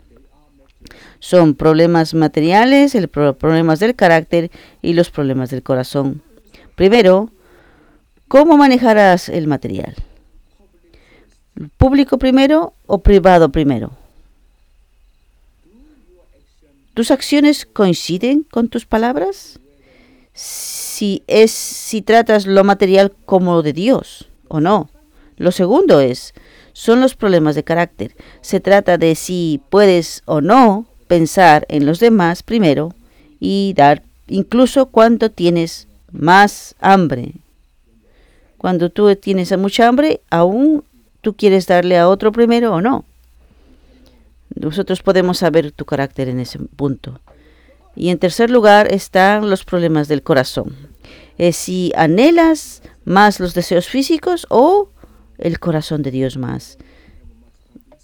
Son 1.20 1.54
problemas 1.54 2.12
materiales, 2.12 2.96
problemas 3.38 3.78
del 3.78 3.94
carácter 3.94 4.50
y 4.82 4.94
los 4.94 5.10
problemas 5.10 5.50
del 5.50 5.62
corazón. 5.62 6.20
Primero, 6.74 7.30
¿cómo 8.26 8.56
manejarás 8.56 9.28
el 9.28 9.46
material? 9.46 9.94
¿Público 11.76 12.18
primero 12.18 12.74
o 12.86 12.98
privado 12.98 13.50
primero? 13.50 14.01
¿Tus 16.94 17.10
acciones 17.10 17.64
coinciden 17.64 18.46
con 18.50 18.68
tus 18.68 18.84
palabras? 18.84 19.58
Si 20.34 21.22
es 21.26 21.50
si 21.50 22.02
tratas 22.02 22.46
lo 22.46 22.64
material 22.64 23.12
como 23.24 23.62
de 23.62 23.72
Dios 23.72 24.28
o 24.48 24.60
no. 24.60 24.90
Lo 25.36 25.52
segundo 25.52 26.00
es 26.00 26.34
son 26.74 27.00
los 27.00 27.14
problemas 27.14 27.54
de 27.54 27.64
carácter. 27.64 28.14
Se 28.42 28.60
trata 28.60 28.98
de 28.98 29.14
si 29.14 29.62
puedes 29.70 30.22
o 30.26 30.40
no 30.40 30.86
pensar 31.06 31.64
en 31.68 31.86
los 31.86 31.98
demás 31.98 32.42
primero 32.42 32.94
y 33.40 33.72
dar 33.74 34.02
incluso 34.28 34.86
cuando 34.86 35.30
tienes 35.30 35.88
más 36.10 36.74
hambre. 36.78 37.32
Cuando 38.58 38.90
tú 38.90 39.16
tienes 39.16 39.56
mucha 39.58 39.88
hambre, 39.88 40.20
aún 40.30 40.84
tú 41.22 41.34
quieres 41.34 41.66
darle 41.66 41.98
a 41.98 42.08
otro 42.08 42.32
primero 42.32 42.74
o 42.74 42.80
no. 42.80 43.04
Nosotros 44.54 45.02
podemos 45.02 45.38
saber 45.38 45.72
tu 45.72 45.84
carácter 45.84 46.28
en 46.28 46.40
ese 46.40 46.58
punto. 46.58 47.20
Y 47.94 48.10
en 48.10 48.18
tercer 48.18 48.50
lugar 48.50 48.92
están 48.92 49.50
los 49.50 49.64
problemas 49.64 50.08
del 50.08 50.22
corazón. 50.22 50.76
Si 51.52 51.92
anhelas 51.96 52.82
más 53.04 53.40
los 53.40 53.54
deseos 53.54 53.88
físicos 53.88 54.46
o 54.48 54.90
el 55.38 55.58
corazón 55.58 56.02
de 56.02 56.10
Dios 56.10 56.36
más. 56.36 56.78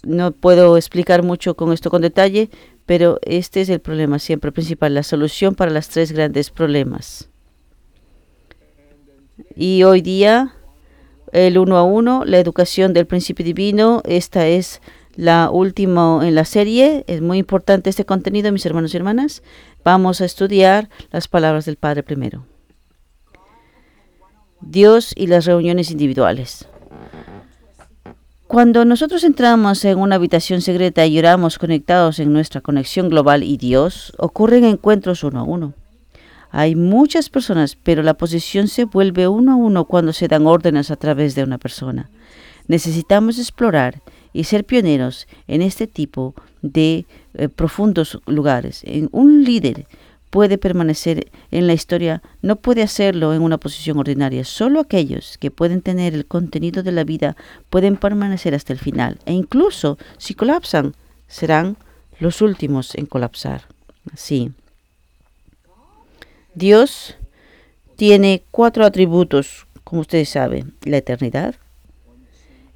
No 0.03 0.31
puedo 0.31 0.77
explicar 0.77 1.23
mucho 1.23 1.55
con 1.55 1.71
esto 1.73 1.89
con 1.89 2.01
detalle, 2.01 2.49
pero 2.85 3.19
este 3.21 3.61
es 3.61 3.69
el 3.69 3.79
problema 3.79 4.19
siempre 4.19 4.51
principal, 4.51 4.93
la 4.93 5.03
solución 5.03 5.55
para 5.55 5.71
los 5.71 5.89
tres 5.89 6.11
grandes 6.11 6.49
problemas. 6.49 7.29
Y 9.55 9.83
hoy 9.83 10.01
día, 10.01 10.53
el 11.31 11.57
uno 11.57 11.77
a 11.77 11.83
uno, 11.83 12.23
la 12.25 12.39
educación 12.39 12.93
del 12.93 13.07
principio 13.07 13.45
divino, 13.45 14.01
esta 14.05 14.47
es 14.47 14.81
la 15.15 15.49
última 15.51 16.27
en 16.27 16.35
la 16.35 16.45
serie. 16.45 17.03
Es 17.07 17.21
muy 17.21 17.37
importante 17.37 17.89
este 17.89 18.05
contenido, 18.05 18.51
mis 18.51 18.65
hermanos 18.65 18.93
y 18.93 18.97
hermanas. 18.97 19.43
Vamos 19.83 20.21
a 20.21 20.25
estudiar 20.25 20.89
las 21.11 21.27
palabras 21.27 21.65
del 21.65 21.77
Padre 21.77 22.03
primero. 22.03 22.45
Dios 24.61 25.13
y 25.15 25.27
las 25.27 25.45
reuniones 25.45 25.91
individuales. 25.91 26.67
Cuando 28.47 28.83
nosotros 28.83 29.23
entramos 29.23 29.85
en 29.85 29.99
una 29.99 30.15
habitación 30.15 30.61
secreta 30.61 31.05
y 31.05 31.19
oramos 31.19 31.59
conectados 31.59 32.19
en 32.19 32.33
nuestra 32.33 32.61
conexión 32.61 33.09
global 33.09 33.43
y 33.43 33.57
Dios, 33.57 34.11
ocurren 34.17 34.63
encuentros 34.63 35.23
uno 35.23 35.41
a 35.41 35.43
uno. 35.43 35.75
Hay 36.49 36.75
muchas 36.75 37.29
personas, 37.29 37.75
pero 37.75 38.01
la 38.01 38.15
posición 38.15 38.67
se 38.67 38.85
vuelve 38.85 39.27
uno 39.27 39.51
a 39.51 39.55
uno 39.55 39.85
cuando 39.85 40.13
se 40.13 40.27
dan 40.27 40.47
órdenes 40.47 40.89
a 40.89 40.95
través 40.95 41.35
de 41.35 41.43
una 41.43 41.59
persona. 41.59 42.09
Necesitamos 42.67 43.37
explorar 43.37 44.01
y 44.33 44.43
ser 44.45 44.65
pioneros 44.65 45.27
en 45.47 45.61
este 45.61 45.87
tipo 45.87 46.35
de 46.61 47.05
eh, 47.33 47.49
profundos 47.49 48.19
lugares. 48.25 48.81
En 48.85 49.09
un 49.11 49.43
líder 49.43 49.87
puede 50.29 50.57
permanecer 50.57 51.31
en 51.51 51.67
la 51.67 51.73
historia 51.73 52.21
no 52.41 52.57
puede 52.57 52.83
hacerlo 52.83 53.33
en 53.33 53.41
una 53.41 53.57
posición 53.57 53.97
ordinaria. 53.97 54.43
Solo 54.43 54.79
aquellos 54.79 55.37
que 55.37 55.51
pueden 55.51 55.81
tener 55.81 56.13
el 56.13 56.25
contenido 56.25 56.83
de 56.83 56.91
la 56.91 57.03
vida 57.03 57.35
pueden 57.69 57.97
permanecer 57.97 58.53
hasta 58.53 58.73
el 58.73 58.79
final. 58.79 59.17
E 59.25 59.33
incluso 59.33 59.97
si 60.17 60.33
colapsan, 60.35 60.93
serán 61.27 61.77
los 62.19 62.41
últimos 62.41 62.95
en 62.95 63.05
colapsar. 63.05 63.63
Sí. 64.15 64.51
Dios 66.53 67.15
tiene 67.95 68.43
cuatro 68.51 68.85
atributos, 68.85 69.65
como 69.83 70.01
ustedes 70.01 70.29
saben. 70.29 70.73
La 70.83 70.97
eternidad 70.97 71.55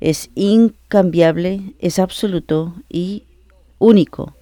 es 0.04 0.30
incambiable, 0.36 1.76
es 1.80 1.98
absoluto 1.98 2.74
y 2.90 3.24
único. 3.80 4.36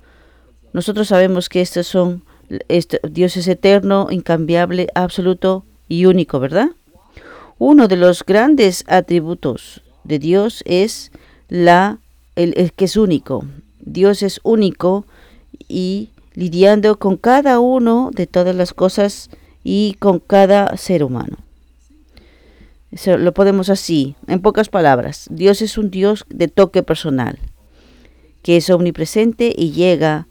Nosotros 0.74 1.10
sabemos 1.10 1.50
que 1.50 1.62
estos 1.62 1.86
son 1.86 2.24
este, 2.68 3.00
Dios 3.08 3.38
es 3.38 3.48
eterno, 3.48 4.08
incambiable, 4.10 4.88
absoluto 4.96 5.64
y 5.88 6.06
único, 6.06 6.40
¿verdad? 6.40 6.70
Uno 7.60 7.88
de 7.88 7.96
los 7.96 8.26
grandes 8.26 8.84
atributos 8.88 9.84
de 10.04 10.18
Dios 10.18 10.64
es 10.66 11.12
la 11.48 12.00
el, 12.36 12.72
que 12.72 12.86
es 12.86 12.98
único. 12.98 13.46
Dios 13.80 14.24
es 14.24 14.40
único 14.44 15.06
y 15.68 16.10
lidiando 16.34 16.98
con 16.98 17.18
cada 17.18 17.60
uno 17.60 18.10
de 18.12 18.26
todas 18.26 18.56
las 18.56 18.74
cosas 18.74 19.30
y 19.64 19.96
con 20.00 20.18
cada 20.18 20.76
ser 20.76 21.04
humano. 21.04 21.38
Lo 22.92 23.34
podemos 23.34 23.70
así, 23.70 24.16
en 24.28 24.42
pocas 24.42 24.68
palabras. 24.68 25.28
Dios 25.32 25.62
es 25.62 25.78
un 25.78 25.92
Dios 25.92 26.26
de 26.30 26.50
toque 26.50 26.84
personal, 26.84 27.40
que 28.42 28.58
es 28.58 28.70
omnipresente 28.70 29.54
y 29.56 29.72
llega 29.72 30.28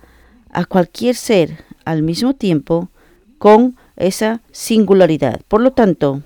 a 0.51 0.67
cualquier 0.67 1.15
ser 1.15 1.65
al 1.85 2.03
mismo 2.03 2.35
tiempo 2.35 2.91
con 3.39 3.77
esa 3.97 4.43
singularidad. 4.53 5.41
Por 5.49 5.63
lo 5.63 5.73
tanto, 5.73 6.23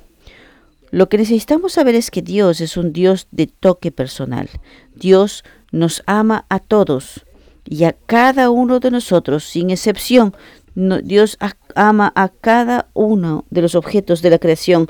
lo 0.90 1.08
que 1.08 1.18
necesitamos 1.18 1.74
saber 1.74 1.94
es 1.94 2.10
que 2.10 2.22
Dios 2.22 2.60
es 2.60 2.76
un 2.76 2.92
Dios 2.92 3.28
de 3.30 3.46
toque 3.46 3.92
personal. 3.92 4.48
Dios 4.94 5.44
nos 5.70 6.02
ama 6.06 6.46
a 6.48 6.58
todos 6.58 7.24
y 7.64 7.84
a 7.84 7.92
cada 7.92 8.50
uno 8.50 8.80
de 8.80 8.90
nosotros, 8.90 9.44
sin 9.44 9.70
excepción. 9.70 10.34
Dios 10.74 11.38
ama 11.76 12.12
a 12.16 12.28
cada 12.28 12.88
uno 12.94 13.44
de 13.50 13.62
los 13.62 13.74
objetos 13.76 14.22
de 14.22 14.30
la 14.30 14.38
creación 14.38 14.88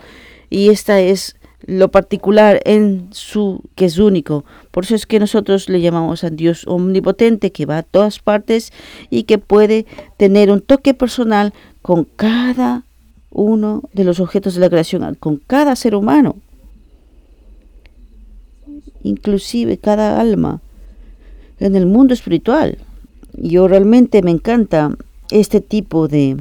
y 0.55 0.69
esta 0.69 1.01
es 1.01 1.35
lo 1.67 1.91
particular 1.91 2.61
en 2.65 3.09
su 3.11 3.61
que 3.75 3.87
es 3.87 3.99
único. 3.99 4.45
Por 4.71 4.85
eso 4.85 4.95
es 4.95 5.05
que 5.05 5.19
nosotros 5.19 5.69
le 5.69 5.81
llamamos 5.81 6.23
a 6.23 6.31
Dios 6.31 6.65
omnipotente 6.69 7.51
que 7.51 7.67
va 7.67 7.79
a 7.79 7.83
todas 7.83 8.21
partes 8.21 8.73
y 9.11 9.25
que 9.25 9.39
puede 9.39 9.85
tener 10.17 10.53
un 10.53 10.61
toque 10.61 10.95
personal 10.95 11.53
con 11.83 12.05
cada 12.05 12.85
uno 13.31 13.83
de 13.95 14.05
los 14.05 14.21
objetos 14.21 14.55
de 14.55 14.61
la 14.61 14.71
creación, 14.71 15.17
con 15.17 15.39
cada 15.39 15.75
ser 15.75 15.97
humano, 15.97 16.37
inclusive 19.03 19.79
cada 19.79 20.21
alma 20.21 20.61
en 21.59 21.75
el 21.75 21.87
mundo 21.87 22.15
espiritual. 22.15 22.79
Yo 23.33 23.67
realmente 23.67 24.23
me 24.23 24.31
encanta 24.31 24.97
este 25.33 25.61
tipo 25.61 26.07
de, 26.07 26.37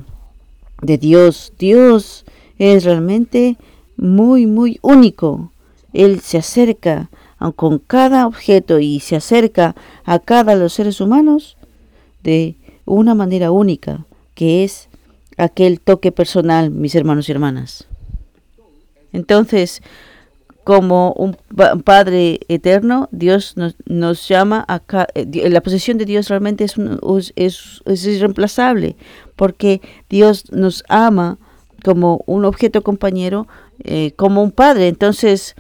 de 0.84 0.98
Dios. 1.00 1.52
Dios 1.58 2.26
es 2.60 2.84
realmente 2.84 3.58
muy, 3.98 4.46
muy 4.46 4.80
único. 4.82 5.52
Él 5.94 6.20
se 6.22 6.38
acerca 6.38 7.10
con 7.56 7.80
cada 7.80 8.26
objeto 8.26 8.80
y 8.80 9.00
se 9.00 9.18
acerca 9.18 9.76
a 10.06 10.20
cada 10.20 10.56
de 10.56 10.62
los 10.62 10.74
seres 10.74 11.02
humanos 11.02 11.58
de 12.24 12.56
una 12.86 13.16
manera 13.16 13.52
única, 13.52 14.06
que 14.34 14.64
es 14.64 14.88
aquel 15.38 15.80
toque 15.80 16.12
personal, 16.12 16.72
mis 16.72 16.96
hermanos 16.96 17.28
y 17.28 17.32
hermanas. 17.34 17.88
Entonces, 19.12 19.82
como 20.64 21.12
un 21.14 21.38
Padre 21.84 22.40
eterno, 22.48 23.10
Dios 23.12 23.56
nos, 23.86 24.28
llama 24.28 24.66
a 24.68 24.82
eh, 25.14 25.50
la 25.50 25.62
posesión 25.62 25.98
de 25.98 26.06
Dios 26.06 26.30
realmente 26.30 26.64
es, 26.64 26.76
es, 27.36 27.82
es, 27.86 28.06
irreemplazable, 28.06 28.96
porque 29.36 29.82
Dios 30.10 30.52
nos 30.52 30.84
ama 30.88 31.38
como 31.84 32.24
un 32.26 32.46
objeto 32.46 32.82
compañero, 32.82 33.48
eh, 33.84 34.14
como 34.16 34.42
un 34.42 34.52
Padre. 34.52 34.88
Entonces, 34.88 35.56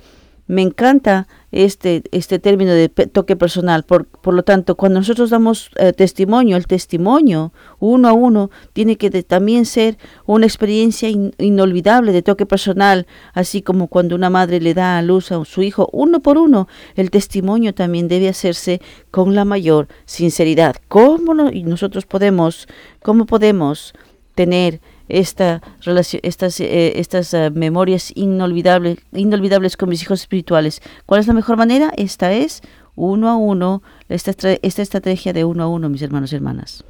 me 0.48 0.62
encanta 0.62 1.27
este, 1.51 2.03
este 2.12 2.38
término 2.38 2.74
de 2.74 2.89
toque 2.89 3.36
personal. 3.36 3.84
Por, 3.84 4.06
por 4.06 4.34
lo 4.34 4.44
tanto, 4.44 4.75
cuando 4.75 5.00
nosotros 5.00 5.30
damos 5.30 5.72
eh, 5.77 5.94
testimonio, 5.94 6.58
el 6.58 6.68
testimonio 6.68 7.53
uno 7.80 8.10
a 8.10 8.13
uno 8.13 8.50
tiene 8.74 8.98
que 8.98 9.10
también 9.24 9.65
ser 9.65 9.98
una 10.25 10.46
experiencia 10.46 11.10
inolvidable 11.10 12.12
de 12.12 12.24
toque 12.24 12.46
personal, 12.46 13.08
así 13.34 13.62
como 13.62 13.88
cuando 13.88 14.15
una 14.15 14.30
madre 14.30 14.60
le 14.60 14.74
da 14.74 14.98
a 14.98 15.01
luz 15.01 15.32
a 15.32 15.44
su 15.46 15.62
hijo 15.62 15.89
uno 15.94 16.20
por 16.20 16.38
uno, 16.38 16.68
el 16.96 17.10
testimonio 17.10 17.74
también 17.74 18.08
debe 18.08 18.27
hacerse 18.27 18.82
con 19.12 19.36
la 19.36 19.46
mayor 19.46 19.88
sinceridad. 20.06 20.76
¿Cómo 20.88 21.34
nosotros 21.34 22.06
podemos, 22.06 22.67
cómo 23.02 23.26
podemos 23.26 23.93
tener 24.36 24.82
esta 25.10 25.62
relación, 25.82 26.22
estas, 26.24 26.60
eh, 26.60 27.00
estas 27.00 27.34
eh, 27.34 27.52
memorias 27.52 28.12
inolvidables, 28.16 29.00
inolvidables 29.12 29.78
con 29.78 29.89
mis 29.89 30.02
hijos 30.02 30.22
espirituales. 30.22 30.82
¿Cuál 31.06 31.22
es 31.22 31.28
la 31.28 31.34
mejor 31.34 31.58
manera? 31.58 31.92
Esta 31.98 32.34
es 32.34 32.62
uno 32.96 33.30
a 33.30 33.36
uno, 33.36 33.82
esta, 34.10 34.32
esta 34.62 34.82
estrategia 34.82 35.34
de 35.34 35.46
uno 35.46 35.63
a 35.63 35.68
uno, 35.68 35.89
mis 35.89 36.02
hermanos 36.02 36.32
y 36.32 36.36
hermanas. 36.36 36.84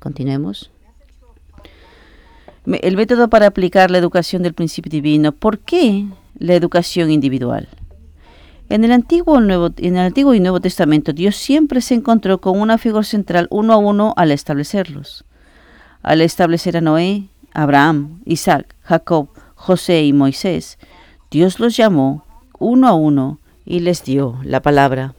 Continuemos. 0.00 0.70
El 2.66 2.96
método 2.96 3.28
para 3.28 3.46
aplicar 3.46 3.90
la 3.90 3.98
educación 3.98 4.42
del 4.42 4.54
principio 4.54 4.90
divino. 4.90 5.32
¿Por 5.32 5.58
qué 5.58 6.06
la 6.38 6.54
educación 6.54 7.10
individual? 7.10 7.68
En 8.68 8.84
el, 8.84 8.92
Antiguo, 8.92 9.40
Nuevo, 9.40 9.70
en 9.78 9.96
el 9.96 10.02
Antiguo 10.02 10.34
y 10.34 10.40
Nuevo 10.40 10.60
Testamento, 10.60 11.14
Dios 11.14 11.36
siempre 11.36 11.80
se 11.80 11.94
encontró 11.94 12.42
con 12.42 12.60
una 12.60 12.76
figura 12.76 13.04
central 13.04 13.46
uno 13.50 13.72
a 13.72 13.78
uno 13.78 14.12
al 14.18 14.30
establecerlos 14.30 15.24
al 16.08 16.22
establecer 16.22 16.74
a 16.74 16.80
Noé, 16.80 17.28
Abraham, 17.52 18.22
Isaac, 18.24 18.74
Jacob, 18.80 19.28
José 19.54 20.04
y 20.04 20.14
Moisés, 20.14 20.78
Dios 21.30 21.60
los 21.60 21.76
llamó 21.76 22.24
uno 22.58 22.88
a 22.88 22.94
uno 22.94 23.40
y 23.66 23.80
les 23.80 24.04
dio 24.04 24.40
la 24.42 24.62
palabra. 24.62 25.14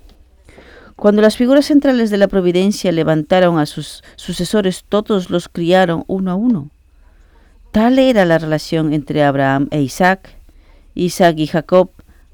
Cuando 0.95 1.21
las 1.21 1.37
figuras 1.37 1.67
centrales 1.67 2.09
de 2.09 2.17
la 2.17 2.27
providencia 2.27 2.91
levantaron 2.91 3.59
a 3.59 3.67
sus 3.67 4.03
sucesores, 4.15 4.83
todos 4.89 5.29
los 5.29 5.47
criaron 5.47 6.05
uno 6.07 6.31
a 6.31 6.35
uno. 6.35 6.71
Tal 7.71 7.99
era 7.99 8.25
la 8.25 8.39
relación 8.39 8.91
entre 8.91 9.23
Abraham 9.23 9.67
e 9.69 9.83
Isaac, 9.83 10.39
Isaac 10.95 11.37
y 11.37 11.45
Jacob, 11.45 11.91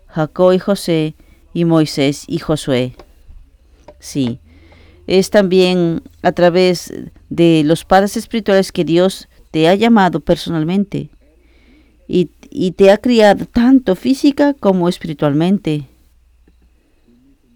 Jacob 0.07 0.53
y 0.53 0.59
José, 0.59 1.15
y 1.53 1.65
Moisés 1.65 2.23
y 2.25 2.39
Josué. 2.39 2.95
Sí, 3.99 4.39
es 5.07 5.29
también 5.29 6.01
a 6.21 6.31
través 6.31 6.93
de 7.29 7.63
los 7.65 7.85
padres 7.85 8.17
espirituales 8.17 8.71
que 8.71 8.85
Dios 8.85 9.27
te 9.51 9.67
ha 9.67 9.75
llamado 9.75 10.19
personalmente 10.19 11.09
y, 12.07 12.29
te 12.71 12.91
ha 12.91 12.97
criado 12.97 13.45
tanto 13.45 13.95
física 13.95 14.53
como 14.53 14.87
espiritualmente. 14.87 15.87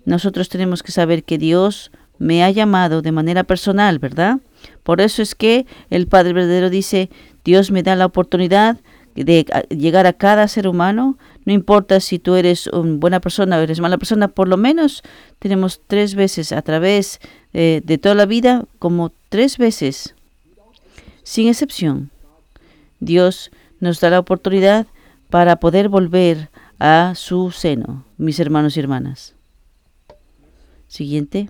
Nosotros 0.06 0.50
tenemos 0.50 0.84
que 0.84 0.92
saber 0.92 1.24
que 1.24 1.38
Dios 1.38 1.92
me 2.18 2.44
ha 2.44 2.52
llamado 2.52 3.02
de 3.02 3.12
manera 3.12 3.44
personal, 3.44 4.00
¿verdad? 4.00 4.40
Por 4.84 5.00
eso 5.00 5.22
es 5.22 5.36
que 5.36 5.66
el 5.90 6.08
Padre 6.08 6.34
verdadero 6.34 6.70
dice, 6.70 7.10
Dios 7.46 7.72
me 7.72 7.84
da 7.84 7.96
la 7.96 8.06
oportunidad 8.06 8.78
de 9.16 9.46
llegar 9.70 10.06
a 10.06 10.14
cada 10.14 10.48
ser 10.48 10.68
humano, 10.68 11.18
no 11.50 11.54
importa 11.54 12.00
si 12.00 12.20
tú 12.20 12.36
eres 12.36 12.68
una 12.68 12.98
buena 12.98 13.20
persona 13.20 13.58
o 13.58 13.62
eres 13.62 13.80
mala 13.80 13.98
persona, 13.98 14.28
por 14.28 14.48
lo 14.48 14.56
menos 14.56 15.02
tenemos 15.40 15.82
tres 15.88 16.14
veces 16.14 16.52
a 16.52 16.62
través 16.62 17.20
eh, 17.54 17.82
de 17.84 17.98
toda 17.98 18.14
la 18.14 18.28
vida, 18.28 18.66
como 18.78 19.12
tres 19.30 19.58
veces, 19.58 20.14
sin 21.24 21.48
excepción. 21.48 22.12
Dios 23.00 23.50
nos 23.80 24.00
da 24.00 24.12
la 24.12 24.20
oportunidad 24.20 24.86
para 25.32 25.56
poder 25.56 25.90
volver 25.90 26.52
a 26.78 27.14
su 27.16 27.50
seno, 27.50 28.06
mis 28.20 28.40
hermanos 28.40 28.78
y 28.78 28.82
hermanas. 28.82 29.34
Siguiente. 30.88 31.50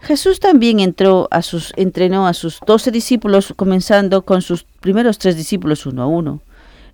Jesús 0.00 0.40
también 0.40 0.80
entró 0.80 1.28
a 1.30 1.42
sus, 1.42 1.72
entrenó 1.76 2.26
a 2.26 2.34
sus 2.34 2.58
doce 2.66 2.90
discípulos, 2.90 3.54
comenzando 3.54 4.22
con 4.22 4.42
sus 4.42 4.64
primeros 4.64 5.18
tres 5.18 5.36
discípulos 5.36 5.86
uno 5.86 6.02
a 6.02 6.06
uno. 6.08 6.42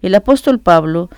El 0.04 0.14
apóstol 0.14 0.60
Pablo, 0.60 1.08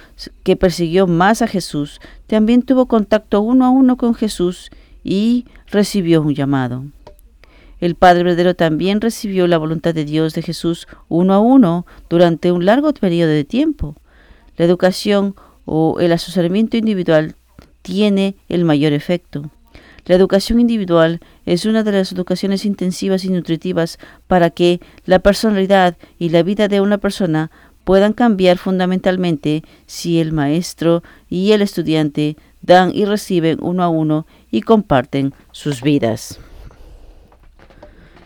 que 0.44 0.55
persiguió 0.55 1.09
más 1.09 1.42
a 1.42 1.49
Jesús, 1.49 2.01
también 2.29 2.62
tuvo 2.62 2.87
contacto 2.87 3.40
uno 3.40 3.64
a 3.64 3.70
uno 3.70 3.96
con 3.96 4.14
Jesús 4.14 4.70
y 5.03 5.44
recibió 5.72 6.22
un 6.22 6.37
llamado. 6.37 6.85
El 7.81 7.96
Padre 7.96 8.22
verdadero 8.22 8.55
también 8.55 9.01
recibió 9.01 9.49
la 9.49 9.59
voluntad 9.59 9.92
de 9.92 10.05
Dios 10.05 10.35
de 10.35 10.42
Jesús 10.42 10.87
uno 11.09 11.35
a 11.35 11.40
uno 11.40 11.85
durante 12.09 12.53
un 12.53 12.64
largo 12.64 12.94
periodo 12.94 13.31
de 13.31 13.42
tiempo. 13.42 13.96
La 14.57 14.64
educación 14.64 15.35
o 15.64 15.99
el 15.99 16.12
asesoramiento 16.12 16.77
individual 16.77 17.35
tiene 17.83 18.37
el 18.49 18.64
mayor 18.64 18.92
efecto. 18.92 19.51
La 20.07 20.14
educación 20.14 20.61
individual 20.61 21.18
es 21.44 21.66
una 21.66 21.83
de 21.83 21.90
las 21.90 22.12
educaciones 22.12 22.64
intensivas 22.64 23.25
y 23.25 23.31
nutritivas 23.31 23.99
para 24.29 24.51
que 24.51 24.81
la 25.05 25.18
personalidad 25.18 25.96
y 26.20 26.29
la 26.29 26.44
vida 26.44 26.68
de 26.68 26.81
una 26.81 26.99
persona 26.99 27.51
puedan 27.87 28.12
cambiar 28.12 28.59
fundamentalmente 28.59 29.62
si 29.87 30.20
el 30.20 30.33
maestro 30.33 31.03
y 31.31 31.53
el 31.53 31.62
estudiante 31.62 32.37
dan 32.61 32.90
y 32.92 33.07
reciben 33.07 33.57
uno 33.62 33.83
a 33.83 33.88
uno 33.88 34.27
y 34.51 34.61
comparten 34.61 35.33
sus 35.53 35.81
vidas. 35.81 36.38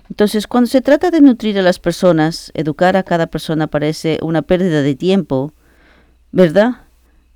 Entonces, 0.09 0.49
cuando 0.49 0.67
se 0.67 0.81
trata 0.81 1.13
de 1.13 1.21
nutrir 1.21 1.57
a 1.59 1.63
las 1.63 1.79
personas, 1.79 2.51
educar 2.55 2.97
a 2.97 3.05
cada 3.05 3.29
persona 3.29 3.69
parece 3.69 4.19
una 4.23 4.43
pérdida 4.43 4.83
de 4.83 4.97
tiempo, 4.97 5.53
¿verdad? 6.33 6.79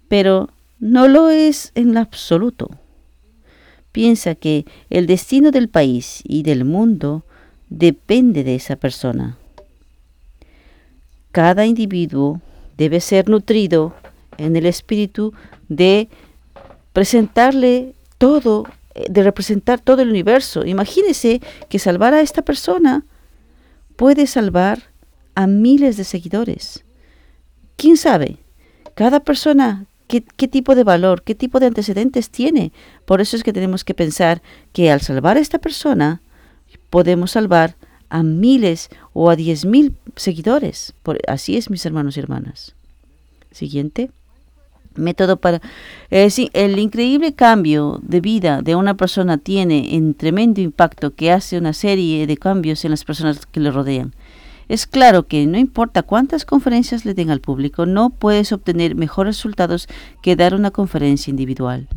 Pero 0.08 0.48
no 0.80 1.06
lo 1.06 1.30
es 1.30 1.70
en 1.76 1.96
absoluto 1.96 2.70
piensa 3.94 4.34
que 4.34 4.66
el 4.90 5.06
destino 5.06 5.52
del 5.52 5.68
país 5.68 6.20
y 6.24 6.42
del 6.42 6.64
mundo 6.64 7.24
depende 7.70 8.42
de 8.42 8.56
esa 8.56 8.74
persona. 8.74 9.38
Cada 11.34 11.66
individuo 11.66 12.40
debe 12.78 13.00
ser 13.00 13.28
nutrido 13.28 13.92
en 14.38 14.54
el 14.54 14.66
espíritu 14.66 15.32
de 15.68 16.08
presentarle 16.92 17.96
todo, 18.18 18.68
eh, 18.94 19.06
de 19.10 19.24
representar 19.24 19.80
todo 19.80 20.00
el 20.02 20.10
universo. 20.10 20.64
Imagínese 20.64 21.40
que 21.68 21.80
salvar 21.80 22.14
a 22.14 22.20
esta 22.20 22.42
persona 22.42 23.04
puede 23.96 24.28
salvar 24.28 24.84
a 25.34 25.48
miles 25.48 25.96
de 25.96 26.04
seguidores. 26.04 26.84
¿Quién 27.74 27.96
sabe? 27.96 28.38
Cada 28.94 29.18
persona, 29.18 29.86
¿qué, 30.06 30.22
¿qué, 30.36 30.46
tipo 30.46 30.76
de 30.76 30.84
valor, 30.84 31.24
qué 31.24 31.34
tipo 31.34 31.58
de 31.58 31.66
antecedentes 31.66 32.30
tiene? 32.30 32.70
Por 33.06 33.20
eso 33.20 33.36
es 33.36 33.42
que 33.42 33.52
tenemos 33.52 33.82
que 33.82 33.94
pensar 33.94 34.40
que 34.72 34.92
al 34.92 35.00
salvar 35.00 35.36
a 35.36 35.40
esta 35.40 35.58
persona, 35.58 36.22
podemos 36.90 37.32
salvar 37.32 37.74
a 38.14 38.22
miles 38.22 38.90
o 39.12 39.28
a 39.28 39.34
diez 39.34 39.64
mil 39.64 39.96
seguidores. 40.14 40.94
Por, 41.02 41.18
así 41.26 41.56
es, 41.56 41.68
mis 41.68 41.84
hermanos 41.84 42.16
y 42.16 42.20
hermanas. 42.20 42.74
Siguiente. 43.50 44.12
Método 44.94 45.36
para... 45.36 45.60
Eh, 46.10 46.30
el 46.52 46.78
increíble 46.78 47.34
cambio 47.34 47.98
de 48.02 48.20
vida 48.20 48.62
de 48.62 48.76
una 48.76 48.94
persona 48.94 49.38
tiene 49.38 49.88
un 49.98 50.14
tremendo 50.14 50.60
impacto 50.60 51.12
que 51.12 51.32
hace 51.32 51.58
una 51.58 51.72
serie 51.72 52.28
de 52.28 52.36
cambios 52.36 52.84
en 52.84 52.92
las 52.92 53.04
personas 53.04 53.46
que 53.46 53.58
le 53.58 53.72
rodean. 53.72 54.14
Es 54.68 54.86
claro 54.86 55.26
que 55.26 55.44
no 55.46 55.58
importa 55.58 56.04
cuántas 56.04 56.44
conferencias 56.44 57.04
le 57.04 57.14
den 57.14 57.30
al 57.30 57.40
público, 57.40 57.84
no 57.84 58.10
puedes 58.10 58.52
obtener 58.52 58.94
mejores 58.94 59.36
resultados 59.36 59.88
que 60.22 60.36
dar 60.36 60.54
una 60.54 60.70
conferencia 60.70 61.32
individual. 61.32 61.88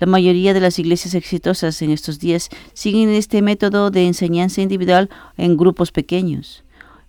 La 0.00 0.06
mayoría 0.06 0.54
de 0.54 0.60
las 0.60 0.78
iglesias 0.78 1.14
exitosas 1.14 1.80
en 1.82 1.90
estos 1.90 2.18
días 2.18 2.48
siguen 2.72 3.10
este 3.10 3.42
método 3.42 3.90
de 3.90 4.06
enseñanza 4.06 4.62
individual 4.62 5.10
en 5.36 5.56
grupos 5.56 5.92
pequeños. 5.92 6.64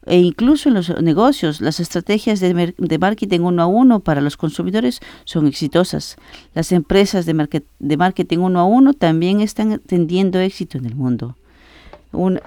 E 0.06 0.18
incluso 0.18 0.70
en 0.70 0.76
los 0.76 0.90
negocios, 1.02 1.62
las 1.62 1.80
estrategias 1.80 2.40
de, 2.40 2.98
marketing 3.00 3.40
uno 3.42 3.62
a 3.62 3.68
uno 3.68 4.00
para 4.00 4.20
los 4.20 4.36
consumidores 4.36 5.00
son 5.26 5.48
exitosas. 5.48 6.18
Las 6.54 6.72
empresas 6.72 7.26
de, 7.26 7.64
de 7.80 7.98
marketing 7.98 8.40
uno 8.40 8.60
a 8.60 8.66
uno 8.66 8.94
también 8.94 9.42
están 9.42 9.80
teniendo 9.80 10.40
éxito 10.40 10.78
en 10.78 10.86
el 10.86 10.96
mundo. 10.96 11.38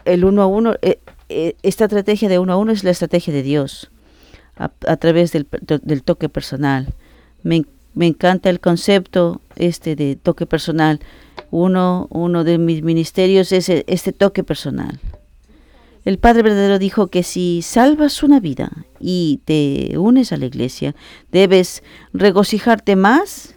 el 0.04 0.24
uno 0.24 0.42
a 0.42 0.46
uno 0.46 0.74
eh, 0.82 0.98
eh, 1.28 1.56
esta 1.62 1.84
estrategia 1.84 2.28
de 2.28 2.38
uno 2.38 2.52
a 2.52 2.56
uno 2.56 2.72
es 2.72 2.84
la 2.84 2.90
estrategia 2.90 3.32
de 3.32 3.42
Dios 3.42 3.90
a, 4.56 4.96
través 4.96 5.32
del, 5.32 5.46
toque 6.04 6.28
personal. 6.28 6.92
Me, 7.42 7.64
encanta 8.00 8.50
el 8.50 8.60
concepto 8.60 9.40
este 9.56 9.96
de 9.96 10.16
toque 10.16 10.46
personal. 10.46 11.00
Uno, 11.50 12.08
uno 12.10 12.44
de 12.44 12.58
mis 12.58 12.82
ministerios 12.82 13.52
es 13.52 13.68
e, 13.68 13.84
este 13.86 14.12
toque 14.12 14.42
personal. 14.42 14.98
El 16.04 16.18
Padre 16.18 16.42
verdadero 16.42 16.78
dijo 16.78 17.06
que 17.06 17.22
si 17.22 17.62
salvas 17.62 18.22
una 18.22 18.38
vida 18.38 18.70
y 19.00 19.40
te 19.46 19.96
unes 19.96 20.32
a 20.32 20.36
la 20.36 20.46
iglesia, 20.46 20.94
debes 21.32 21.82
regocijarte 22.12 22.94
más 22.94 23.54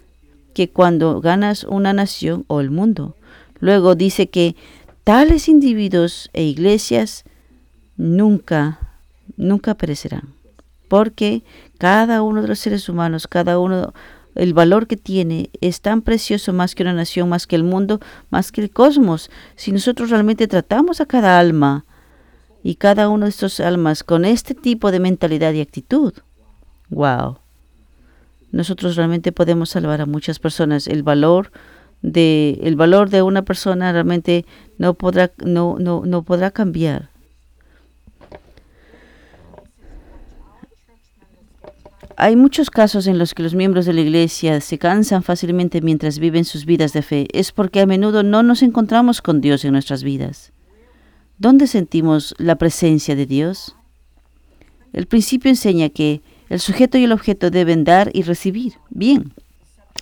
que 0.54 0.70
cuando 0.70 1.20
ganas 1.20 1.66
una 1.66 1.92
nación 1.94 2.46
o 2.48 2.62
el 2.62 2.72
mundo. 2.72 3.16
Luego 3.60 3.96
dice 3.96 4.30
que 4.30 4.56
tales 5.04 5.50
individuos 5.50 6.30
e 6.34 6.44
iglesias 6.44 7.26
nunca, 7.98 8.80
nunca 9.36 9.76
perecerán. 9.76 10.34
Porque 10.88 11.44
cada 11.78 12.22
uno 12.22 12.42
de 12.42 12.48
los 12.48 12.60
seres 12.60 12.88
humanos, 12.88 13.28
cada 13.28 13.60
uno, 13.60 13.94
el 14.38 14.54
valor 14.54 14.88
que 14.88 14.98
tiene 14.98 15.50
es 15.62 15.82
tan 15.82 16.02
precioso 16.02 16.54
más 16.54 16.76
que 16.76 16.84
una 16.84 16.94
nación, 16.94 17.30
más 17.30 17.48
que 17.48 17.56
el 17.56 17.64
mundo, 17.64 18.00
más 18.30 18.52
que 18.52 18.62
el 18.62 18.70
cosmos. 18.70 19.30
Si 19.56 19.72
nosotros 19.72 20.10
realmente 20.10 20.48
tratamos 20.48 21.02
a 21.02 21.06
cada 21.06 21.40
alma 21.40 21.86
y 22.64 22.76
cada 22.76 23.10
uno 23.10 23.26
de 23.26 23.32
estos 23.32 23.60
almas 23.60 24.04
con 24.04 24.26
este 24.26 24.54
tipo 24.54 24.92
de 24.92 25.00
mentalidad 25.00 25.54
y 25.54 25.62
actitud, 25.62 26.14
wow, 26.90 27.38
nosotros 28.52 28.96
realmente 28.96 29.32
podemos 29.32 29.70
salvar 29.70 30.02
a 30.02 30.06
muchas 30.06 30.40
personas. 30.40 30.88
El 30.88 31.04
valor 31.04 31.52
de, 32.02 32.60
el 32.64 32.76
valor 32.76 33.10
de 33.10 33.22
una 33.22 33.42
persona 33.42 33.92
realmente 33.92 34.46
no 34.78 34.94
podrá, 34.94 35.32
no, 35.44 35.78
no, 35.80 36.04
no 36.06 36.24
podrá 36.24 36.52
cambiar 36.52 37.10
Hay 42.20 42.36
muchos 42.36 42.72
casos 42.72 43.06
en 43.06 43.20
los 43.20 43.36
que 43.36 43.44
los 43.44 43.54
miembros 43.54 43.86
de 43.86 43.94
la 43.94 44.02
Iglesia 44.02 44.60
se 44.60 44.80
cansan 44.80 45.22
fácilmente 45.22 45.82
mientras 45.82 46.18
viven 46.18 46.46
sus 46.46 46.66
vidas 46.66 46.92
de 46.92 47.04
fe. 47.04 47.28
Es 47.32 47.52
porque 47.52 47.80
a 47.80 47.86
menudo 47.86 48.24
no 48.24 48.42
nos 48.42 48.64
encontramos 48.64 49.22
con 49.22 49.40
Dios 49.40 49.64
en 49.64 49.74
nuestras 49.74 50.02
vidas. 50.02 50.52
¿Dónde 51.38 51.68
sentimos 51.68 52.34
la 52.40 52.56
presencia 52.56 53.16
de 53.16 53.28
Dios? 53.28 53.76
El 54.94 55.06
principio 55.06 55.52
enseña 55.52 55.90
que 55.90 56.24
el 56.50 56.60
sujeto 56.60 56.98
y 56.98 57.04
el 57.04 57.12
objeto 57.12 57.52
deben 57.52 57.84
dar 57.84 58.10
y 58.14 58.24
recibir. 58.24 58.74
Bien, 58.90 59.32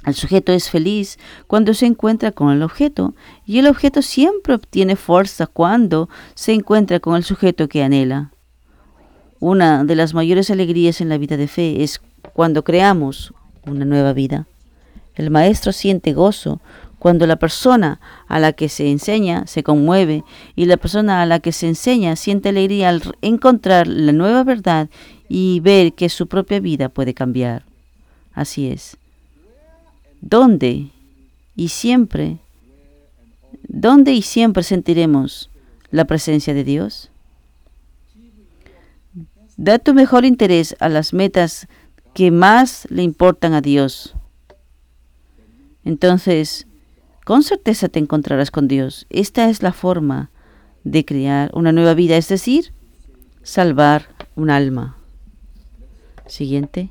el 0.06 0.14
sujeto 0.14 0.54
es 0.54 0.70
feliz 0.70 1.20
cuando 1.48 1.74
se 1.74 1.86
encuentra 1.86 2.32
con 2.32 2.50
el 2.50 2.64
objeto 2.64 3.14
y 3.46 3.60
el 3.60 3.68
objeto 3.68 4.02
siempre 4.02 4.54
obtiene 4.54 4.96
fuerza 4.96 5.48
cuando 5.48 6.08
se 6.34 6.54
encuentra 6.54 7.02
con 7.02 7.18
el 7.18 7.26
sujeto 7.26 7.68
que 7.68 7.84
anhela. 7.84 8.32
Una 9.40 9.84
de 9.84 9.96
las 9.96 10.14
mayores 10.14 10.50
alegrías 10.50 11.02
en 11.02 11.10
la 11.10 11.18
vida 11.18 11.38
de 11.38 11.48
fe 11.48 11.84
es 11.84 12.02
cuando 12.34 12.64
creamos 12.64 13.34
una 13.66 13.86
nueva 13.86 14.14
vida. 14.14 14.48
El 15.16 15.32
maestro 15.32 15.72
siente 15.72 16.14
gozo 16.14 16.62
cuando 17.00 17.28
la 17.28 17.36
persona 17.36 18.00
a 18.28 18.40
la 18.40 18.54
que 18.54 18.70
se 18.70 18.90
enseña 18.90 19.46
se 19.48 19.64
conmueve 19.64 20.24
y 20.56 20.66
la 20.66 20.78
persona 20.78 21.22
a 21.22 21.26
la 21.26 21.40
que 21.40 21.52
se 21.52 21.68
enseña 21.68 22.16
siente 22.16 22.50
alegría 22.50 22.90
al 22.90 23.02
encontrar 23.22 23.88
la 23.88 24.12
nueva 24.12 24.44
verdad 24.44 24.90
y 25.30 25.60
ver 25.60 25.94
que 25.94 26.10
su 26.10 26.28
propia 26.28 26.60
vida 26.60 26.90
puede 26.90 27.14
cambiar. 27.14 27.64
Así 28.34 28.68
es. 28.68 28.98
¿Dónde 30.22 30.88
y 31.56 31.68
siempre, 31.70 32.38
dónde 33.68 34.14
y 34.14 34.22
siempre 34.22 34.64
sentiremos 34.64 35.50
la 35.92 36.06
presencia 36.06 36.54
de 36.54 36.64
Dios? 36.64 37.12
Da 39.58 39.80
tu 39.80 39.94
mejor 39.94 40.26
interés 40.26 40.76
a 40.80 40.90
las 40.90 41.14
metas 41.14 41.68
que 42.14 42.32
más 42.32 42.88
le 42.90 43.04
importan 43.04 43.54
a 43.54 43.62
Dios. 43.62 44.16
Entonces, 45.84 46.68
con 47.26 47.44
certeza 47.44 47.90
te 47.90 48.00
encontrarás 48.00 48.52
con 48.52 48.68
Dios. 48.68 49.06
Esta 49.10 49.50
es 49.50 49.64
la 49.64 49.74
forma 49.74 50.30
de 50.84 51.06
crear 51.06 51.52
una 51.54 51.72
nueva 51.72 51.94
vida, 51.94 52.18
es 52.18 52.28
decir, 52.28 52.74
salvar 53.44 54.08
un 54.36 54.50
alma. 54.50 54.98
Siguiente. 56.28 56.90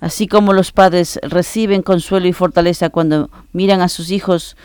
Así 0.00 0.26
como 0.26 0.52
los 0.52 0.72
padres 0.72 1.18
reciben 1.22 1.82
consuelo 1.82 2.26
y 2.26 2.32
fortaleza 2.32 2.88
cuando 2.88 3.30
miran 3.52 3.82
a 3.82 3.88
sus 3.88 4.10
hijos, 4.10 4.56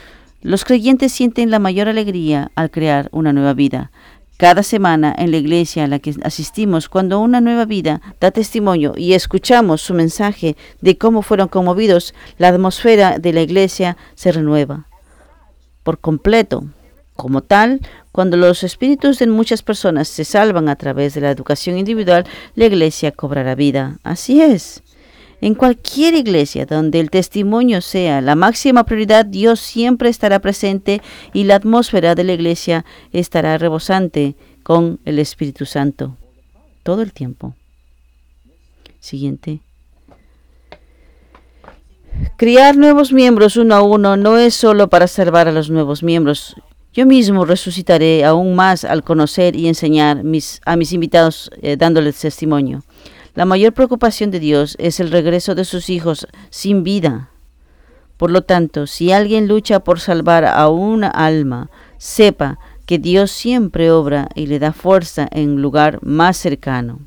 los 0.41 0.63
creyentes 0.63 1.11
sienten 1.11 1.49
la 1.49 1.59
mayor 1.59 1.89
alegría 1.89 2.51
al 2.55 2.71
crear 2.71 3.09
una 3.11 3.33
nueva 3.33 3.53
vida. 3.53 3.91
Cada 4.37 4.63
semana 4.63 5.15
en 5.17 5.31
la 5.31 5.37
iglesia 5.37 5.85
a 5.85 5.87
la 5.87 5.99
que 5.99 6.13
asistimos, 6.23 6.89
cuando 6.89 7.21
una 7.21 7.39
nueva 7.39 7.63
vida 7.63 8.01
da 8.19 8.31
testimonio 8.31 8.93
y 8.97 9.13
escuchamos 9.13 9.81
su 9.81 9.93
mensaje 9.93 10.57
de 10.81 10.97
cómo 10.97 11.21
fueron 11.21 11.47
conmovidos, 11.47 12.13
la 12.37 12.49
atmósfera 12.49 13.17
de 13.17 13.31
la 13.31 13.41
iglesia 13.41 13.95
se 14.15 14.33
renueva 14.33 14.87
por 15.83 15.99
completo. 15.99 16.65
Como 17.15 17.41
tal, 17.41 17.79
cuando 18.11 18.35
los 18.35 18.63
espíritus 18.63 19.19
de 19.19 19.27
muchas 19.27 19.61
personas 19.61 20.09
se 20.09 20.25
salvan 20.25 20.67
a 20.67 20.75
través 20.75 21.13
de 21.13 21.21
la 21.21 21.31
educación 21.31 21.77
individual, 21.77 22.25
la 22.55 22.65
iglesia 22.65 23.13
cobrará 23.13 23.55
vida. 23.55 23.99
Así 24.03 24.41
es. 24.41 24.83
En 25.45 25.53
cualquier 25.53 26.15
iglesia 26.15 26.65
donde 26.65 26.99
el 26.99 27.11
testimonio 27.11 27.79
sea 27.79 28.19
la 28.19 28.33
máxima 28.33 28.83
prioridad, 28.83 29.27
Dios 29.27 29.59
siempre 29.59 30.09
estará 30.09 30.39
presente 30.39 31.03
y 31.33 31.43
la 31.43 31.57
atmósfera 31.57 32.15
de 32.15 32.23
la 32.23 32.33
iglesia 32.33 32.83
estará 33.11 33.55
rebosante 33.59 34.35
con 34.63 34.99
el 35.05 35.19
Espíritu 35.19 35.67
Santo 35.67 36.17
todo 36.81 37.03
el 37.03 37.13
tiempo. 37.13 37.53
Siguiente. 38.99 39.59
Criar 42.37 42.75
nuevos 42.75 43.13
miembros 43.13 43.55
uno 43.55 43.75
a 43.75 43.83
uno 43.83 44.17
no 44.17 44.39
es 44.39 44.55
solo 44.55 44.89
para 44.89 45.05
salvar 45.05 45.47
a 45.47 45.51
los 45.51 45.69
nuevos 45.69 46.01
miembros. 46.01 46.55
Yo 46.91 47.05
mismo 47.05 47.45
resucitaré 47.45 48.25
aún 48.25 48.55
más 48.55 48.83
al 48.83 49.03
conocer 49.03 49.55
y 49.55 49.67
enseñar 49.67 50.23
a 50.65 50.75
mis 50.75 50.91
invitados 50.91 51.51
eh, 51.61 51.77
dándoles 51.77 52.19
testimonio. 52.19 52.83
La 53.35 53.43
mayor 53.43 53.73
preocupación 53.73 54.31
de 54.31 54.39
Dios 54.39 54.77
es 54.79 55.01
el 55.01 55.11
regreso 55.11 55.55
de 55.55 55.65
sus 55.65 55.89
hijos 55.89 56.25
sin 56.49 56.83
vida. 56.83 57.29
Por 58.15 58.31
lo 58.31 58.43
tanto, 58.43 58.87
si 58.87 59.11
alguien 59.11 59.49
lucha 59.49 59.81
por 59.81 59.99
salvar 59.99 60.45
a 60.45 60.69
una 60.69 61.09
alma, 61.09 61.69
sepa 61.97 62.59
que 62.85 62.97
Dios 62.97 63.31
siempre 63.31 63.91
obra 63.91 64.29
y 64.35 64.47
le 64.47 64.57
da 64.59 64.71
fuerza 64.71 65.27
en 65.31 65.49
un 65.49 65.61
lugar 65.61 65.99
más 66.01 66.37
cercano. 66.37 66.99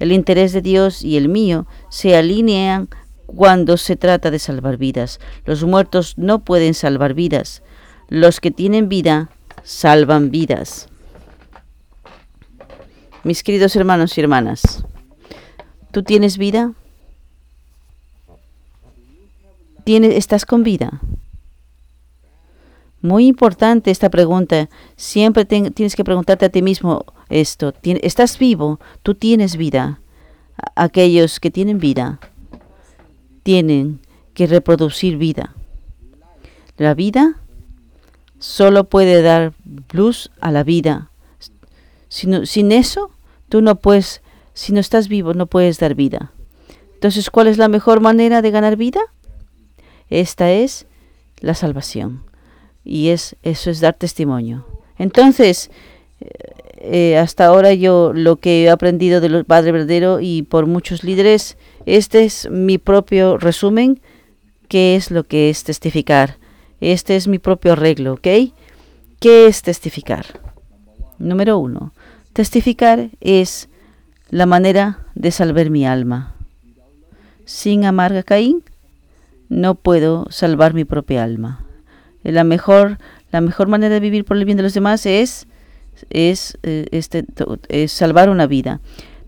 El 0.00 0.12
interés 0.12 0.54
de 0.54 0.62
Dios 0.62 1.02
y 1.02 1.18
el 1.18 1.28
mío 1.28 1.66
se 1.90 2.16
alinean 2.16 2.88
cuando 3.26 3.76
se 3.76 3.96
trata 3.96 4.30
de 4.30 4.38
salvar 4.38 4.78
vidas. 4.78 5.20
Los 5.44 5.62
muertos 5.62 6.16
no 6.16 6.38
pueden 6.38 6.72
salvar 6.72 7.12
vidas. 7.12 7.62
Los 8.08 8.40
que 8.40 8.50
tienen 8.50 8.88
vida 8.88 9.30
salvan 9.62 10.30
vidas. 10.30 10.88
Mis 13.24 13.42
queridos 13.42 13.76
hermanos 13.76 14.16
y 14.16 14.22
hermanas, 14.22 14.84
¿Tú 15.94 16.02
tienes 16.02 16.38
vida? 16.38 16.72
¿Tienes, 19.84 20.16
¿Estás 20.16 20.44
con 20.44 20.64
vida? 20.64 21.00
Muy 23.00 23.28
importante 23.28 23.92
esta 23.92 24.10
pregunta. 24.10 24.68
Siempre 24.96 25.44
tienes 25.44 25.94
que 25.94 26.02
preguntarte 26.02 26.46
a 26.46 26.48
ti 26.48 26.62
mismo 26.62 27.04
esto. 27.28 27.72
¿Estás 27.84 28.40
vivo? 28.40 28.80
¿Tú 29.04 29.14
tienes 29.14 29.56
vida? 29.56 30.00
Aquellos 30.74 31.38
que 31.38 31.52
tienen 31.52 31.78
vida 31.78 32.18
tienen 33.44 34.00
que 34.34 34.48
reproducir 34.48 35.16
vida. 35.16 35.54
La 36.76 36.94
vida 36.94 37.40
solo 38.40 38.82
puede 38.82 39.22
dar 39.22 39.54
luz 39.92 40.32
a 40.40 40.50
la 40.50 40.64
vida. 40.64 41.12
Sin, 42.08 42.48
sin 42.48 42.72
eso, 42.72 43.12
tú 43.48 43.62
no 43.62 43.76
puedes, 43.76 44.22
si 44.54 44.72
no 44.72 44.80
estás 44.80 45.08
vivo, 45.08 45.34
no 45.34 45.46
puedes 45.46 45.78
dar 45.78 45.94
vida. 45.94 46.32
Entonces, 46.94 47.30
¿cuál 47.30 47.48
es 47.48 47.58
la 47.58 47.68
mejor 47.68 48.00
manera 48.00 48.40
de 48.40 48.50
ganar 48.50 48.76
vida? 48.76 49.00
Esta 50.08 50.52
es 50.52 50.86
la 51.40 51.54
salvación. 51.54 52.22
Y 52.84 53.08
es, 53.08 53.36
eso 53.42 53.70
es 53.70 53.80
dar 53.80 53.94
testimonio. 53.94 54.66
Entonces, 54.96 55.70
eh, 56.76 57.16
hasta 57.16 57.46
ahora 57.46 57.74
yo 57.74 58.12
lo 58.14 58.36
que 58.36 58.64
he 58.64 58.70
aprendido 58.70 59.20
del 59.20 59.44
Padre 59.44 59.72
Verdadero 59.72 60.20
y 60.20 60.42
por 60.42 60.66
muchos 60.66 61.02
líderes, 61.02 61.56
este 61.86 62.24
es 62.24 62.48
mi 62.50 62.78
propio 62.78 63.38
resumen, 63.38 64.00
qué 64.68 64.96
es 64.96 65.10
lo 65.10 65.24
que 65.24 65.50
es 65.50 65.64
testificar. 65.64 66.38
Este 66.80 67.16
es 67.16 67.26
mi 67.28 67.38
propio 67.38 67.72
arreglo, 67.72 68.14
¿ok? 68.14 68.28
¿Qué 69.20 69.46
es 69.46 69.62
testificar? 69.62 70.26
Número 71.18 71.58
uno, 71.58 71.92
testificar 72.32 73.08
es 73.20 73.68
la 74.34 74.46
manera 74.46 74.98
de 75.14 75.30
salvar 75.30 75.70
mi 75.70 75.86
alma. 75.86 76.34
Sin 77.44 77.84
amar 77.84 78.12
a 78.16 78.24
Caín, 78.24 78.64
no 79.48 79.76
puedo 79.76 80.26
salvar 80.28 80.74
mi 80.74 80.84
propia 80.84 81.22
alma. 81.22 81.64
La 82.24 82.42
mejor, 82.42 82.98
la 83.30 83.40
mejor 83.40 83.68
manera 83.68 83.94
de 83.94 84.00
vivir 84.00 84.24
por 84.24 84.36
el 84.36 84.44
bien 84.44 84.56
de 84.56 84.64
los 84.64 84.74
demás 84.74 85.06
es, 85.06 85.46
es, 86.10 86.58
eh, 86.64 86.86
este, 86.90 87.24
es 87.68 87.92
salvar 87.92 88.28
una 88.28 88.48
vida. 88.48 88.80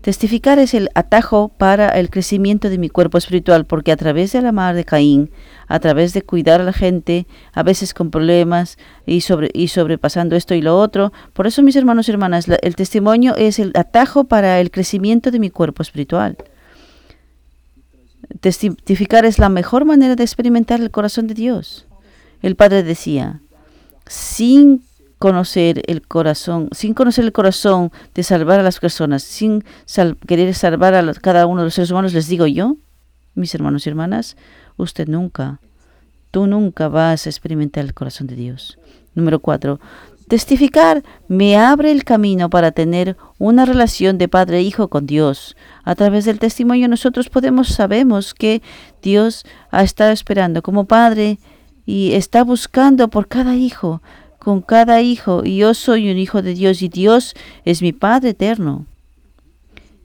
Testificar 0.07 0.57
es 0.57 0.73
el 0.73 0.87
atajo 0.95 1.49
para 1.49 1.89
el 1.89 2.09
crecimiento 2.09 2.69
de 2.69 2.77
mi 2.77 2.87
cuerpo 2.87 3.17
espiritual, 3.17 3.65
porque 3.65 3.91
a 3.91 3.97
través 3.97 4.31
de 4.31 4.41
la 4.41 4.53
mar 4.53 4.73
de 4.73 4.85
Caín, 4.85 5.31
a 5.67 5.81
través 5.81 6.13
de 6.13 6.21
cuidar 6.21 6.61
a 6.61 6.63
la 6.63 6.71
gente, 6.71 7.27
a 7.51 7.61
veces 7.61 7.93
con 7.93 8.09
problemas 8.09 8.77
y, 9.05 9.19
sobre, 9.19 9.49
y 9.53 9.67
sobrepasando 9.67 10.37
esto 10.37 10.55
y 10.55 10.61
lo 10.61 10.79
otro, 10.79 11.11
por 11.33 11.45
eso 11.45 11.61
mis 11.61 11.75
hermanos 11.75 12.07
y 12.07 12.11
hermanas, 12.11 12.47
el 12.47 12.75
testimonio 12.77 13.35
es 13.35 13.59
el 13.59 13.73
atajo 13.75 14.23
para 14.23 14.61
el 14.61 14.71
crecimiento 14.71 15.29
de 15.29 15.39
mi 15.39 15.49
cuerpo 15.49 15.81
espiritual. 15.81 16.37
Testificar 18.39 19.25
es 19.25 19.39
la 19.39 19.49
mejor 19.49 19.83
manera 19.83 20.15
de 20.15 20.23
experimentar 20.23 20.79
el 20.79 20.89
corazón 20.89 21.27
de 21.27 21.33
Dios. 21.33 21.85
El 22.41 22.55
Padre 22.55 22.83
decía, 22.83 23.41
sin 24.05 24.83
conocer 25.19 25.81
el 25.87 26.05
corazón, 26.07 26.69
sin 26.71 26.93
conocer 26.93 27.25
el 27.25 27.31
corazón 27.31 27.91
de 28.13 28.23
salvar 28.23 28.59
a 28.59 28.63
las 28.63 28.79
personas, 28.79 29.23
sin 29.23 29.63
querer 30.27 30.53
salvar 30.53 30.93
a 30.93 31.13
cada 31.15 31.45
uno 31.45 31.61
de 31.61 31.65
los 31.65 31.73
seres 31.73 31.91
humanos, 31.91 32.13
les 32.13 32.27
digo 32.27 32.47
yo, 32.47 32.77
mis 33.35 33.53
hermanos 33.55 33.85
y 33.85 33.89
hermanas, 33.89 34.37
usted 34.77 35.07
nunca, 35.07 35.59
tú 36.31 36.47
nunca 36.47 36.87
vas 36.87 37.25
a 37.25 37.29
experimentar 37.29 37.83
el 37.83 37.93
corazón 37.93 38.27
de 38.27 38.35
Dios. 38.35 38.77
Número 39.15 39.39
cuatro, 39.39 39.79
Testificar 40.27 41.03
me 41.29 41.55
abre 41.55 41.89
el 41.89 42.03
camino 42.03 42.49
para 42.49 42.73
tener 42.73 43.15
una 43.37 43.63
relación 43.63 44.17
de 44.17 44.27
padre 44.27 44.57
e 44.57 44.61
hijo 44.61 44.89
con 44.89 45.05
Dios. 45.05 45.55
A 45.85 45.95
través 45.95 46.25
del 46.25 46.37
testimonio 46.37 46.89
nosotros 46.89 47.29
podemos 47.29 47.69
sabemos 47.69 48.33
que 48.33 48.61
Dios 49.01 49.45
ha 49.71 49.83
estado 49.83 50.11
esperando 50.11 50.61
como 50.61 50.83
padre 50.83 51.39
y 51.85 52.11
está 52.11 52.43
buscando 52.43 53.07
por 53.07 53.29
cada 53.29 53.55
hijo, 53.55 54.01
con 54.47 54.61
cada 54.61 55.01
hijo, 55.01 55.41
y 55.43 55.57
yo 55.57 55.73
soy 55.73 56.09
un 56.09 56.17
hijo 56.17 56.41
de 56.41 56.53
Dios 56.53 56.81
y 56.81 56.87
Dios 56.87 57.35
es 57.65 57.81
mi 57.81 57.91
Padre 57.91 58.29
eterno. 58.29 58.85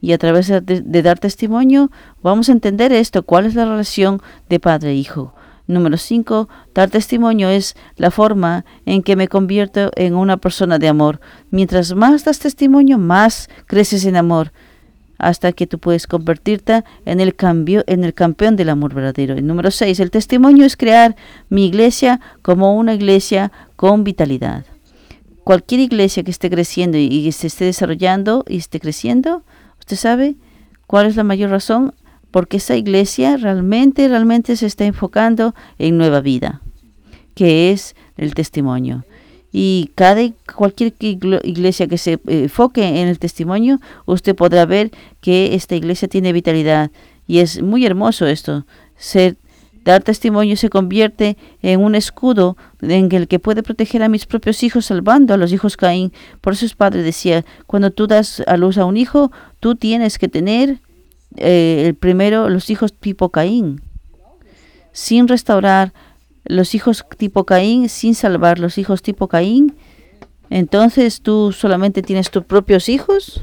Y 0.01 0.11
a 0.11 0.17
través 0.17 0.49
de, 0.49 1.01
dar 1.01 1.17
testimonio 1.17 1.91
vamos 2.21 2.49
a 2.49 2.51
entender 2.51 2.91
esto, 2.91 3.23
cuál 3.23 3.45
es 3.45 3.55
la 3.55 3.63
relación 3.63 4.21
de 4.49 4.59
padre 4.59 4.89
e 4.89 4.95
hijo. 4.95 5.33
Número 5.65 5.95
5. 5.95 6.49
Dar 6.73 6.89
testimonio 6.89 7.47
es 7.47 7.77
la 7.95 8.11
forma 8.11 8.65
en 8.85 9.01
que 9.01 9.15
me 9.15 9.29
convierto 9.29 9.91
en 9.95 10.13
una 10.13 10.35
persona 10.35 10.77
de 10.77 10.89
amor. 10.89 11.21
Mientras 11.49 11.95
más 11.95 12.25
das 12.25 12.39
testimonio, 12.39 12.97
más 12.97 13.49
creces 13.65 14.03
en 14.03 14.17
amor, 14.17 14.51
hasta 15.27 15.51
que 15.53 15.67
tú 15.67 15.79
puedes 15.79 16.07
convertirte 16.07 16.83
en 17.05 17.19
el, 17.19 17.35
cambio, 17.35 17.83
en 17.87 18.03
el 18.03 18.13
campeón 18.13 18.55
del 18.55 18.69
amor 18.69 18.93
verdadero. 18.93 19.35
El 19.35 19.47
número 19.47 19.71
6. 19.71 19.99
El 19.99 20.11
testimonio 20.11 20.65
es 20.65 20.77
crear 20.77 21.15
mi 21.49 21.65
iglesia 21.65 22.19
como 22.41 22.75
una 22.75 22.93
iglesia 22.93 23.51
con 23.75 24.03
vitalidad. 24.03 24.65
Cualquier 25.43 25.81
iglesia 25.81 26.23
que 26.23 26.31
esté 26.31 26.49
creciendo 26.49 26.97
y 26.97 27.31
se 27.31 27.47
esté 27.47 27.65
desarrollando 27.65 28.45
y 28.47 28.57
esté 28.57 28.79
creciendo, 28.79 29.43
usted 29.79 29.97
sabe 29.97 30.35
cuál 30.87 31.07
es 31.07 31.15
la 31.15 31.23
mayor 31.23 31.49
razón 31.49 31.93
porque 32.31 32.57
esa 32.57 32.75
iglesia 32.75 33.37
realmente, 33.37 34.07
realmente 34.07 34.55
se 34.55 34.65
está 34.65 34.85
enfocando 34.85 35.53
en 35.77 35.97
nueva 35.97 36.19
vida, 36.19 36.61
que 37.35 37.71
es 37.71 37.95
el 38.17 38.33
testimonio. 38.33 39.05
Y 39.55 39.91
cada 39.93 40.21
cualquier 40.55 40.95
iglesia 40.99 41.87
que 41.87 41.99
se 41.99 42.13
eh, 42.13 42.19
enfoque 42.25 42.85
en 42.85 43.07
el 43.07 43.19
testimonio, 43.19 43.79
usted 44.05 44.35
podrá 44.35 44.65
ver 44.65 44.89
que 45.21 45.53
esta 45.53 45.75
iglesia 45.75 46.07
tiene 46.07 46.33
vitalidad. 46.33 46.89
Y 47.27 47.37
es 47.37 47.61
muy 47.61 47.85
hermoso 47.85 48.25
esto. 48.25 48.65
Ser, 48.97 49.37
dar 49.85 50.01
testimonio 50.01 50.57
se 50.57 50.69
convierte 50.69 51.37
en 51.61 51.81
un 51.81 51.93
escudo 51.93 52.57
en 52.81 53.11
el 53.11 53.27
que 53.27 53.37
puede 53.37 53.61
proteger 53.61 54.01
a 54.01 54.09
mis 54.09 54.25
propios 54.25 54.63
hijos, 54.63 54.87
salvando 54.87 55.35
a 55.35 55.37
los 55.37 55.53
hijos 55.53 55.77
Caín. 55.77 56.11
Por 56.41 56.53
eso 56.53 56.67
su 56.67 56.75
padre 56.75 57.03
decía, 57.03 57.45
cuando 57.67 57.91
tú 57.91 58.07
das 58.07 58.41
a 58.47 58.57
luz 58.57 58.79
a 58.79 58.85
un 58.85 58.97
hijo, 58.97 59.31
tú 59.59 59.75
tienes 59.75 60.17
que 60.17 60.29
tener 60.29 60.79
eh, 61.37 61.83
el 61.85 61.93
primero, 61.93 62.49
los 62.49 62.71
hijos 62.71 62.91
tipo 62.91 63.29
Caín, 63.29 63.81
sin 64.93 65.27
restaurar 65.27 65.93
los 66.45 66.75
hijos 66.75 67.05
tipo 67.17 67.45
Caín, 67.45 67.89
sin 67.89 68.15
salvar 68.15 68.59
los 68.59 68.77
hijos 68.77 69.01
tipo 69.01 69.27
Caín, 69.27 69.75
entonces 70.49 71.21
tú 71.21 71.51
solamente 71.51 72.01
tienes 72.01 72.29
tus 72.29 72.43
propios 72.43 72.89
hijos, 72.89 73.41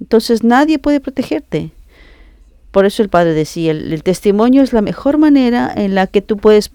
entonces 0.00 0.42
nadie 0.44 0.78
puede 0.78 1.00
protegerte. 1.00 1.72
Por 2.70 2.84
eso 2.84 3.02
el 3.02 3.08
padre 3.08 3.32
decía, 3.32 3.70
el, 3.70 4.02
testimonio 4.02 4.62
es 4.62 4.72
la 4.72 4.82
mejor 4.82 5.16
manera 5.18 5.72
en 5.74 5.94
la 5.94 6.06
que 6.06 6.20
tú 6.20 6.36
puedes 6.36 6.70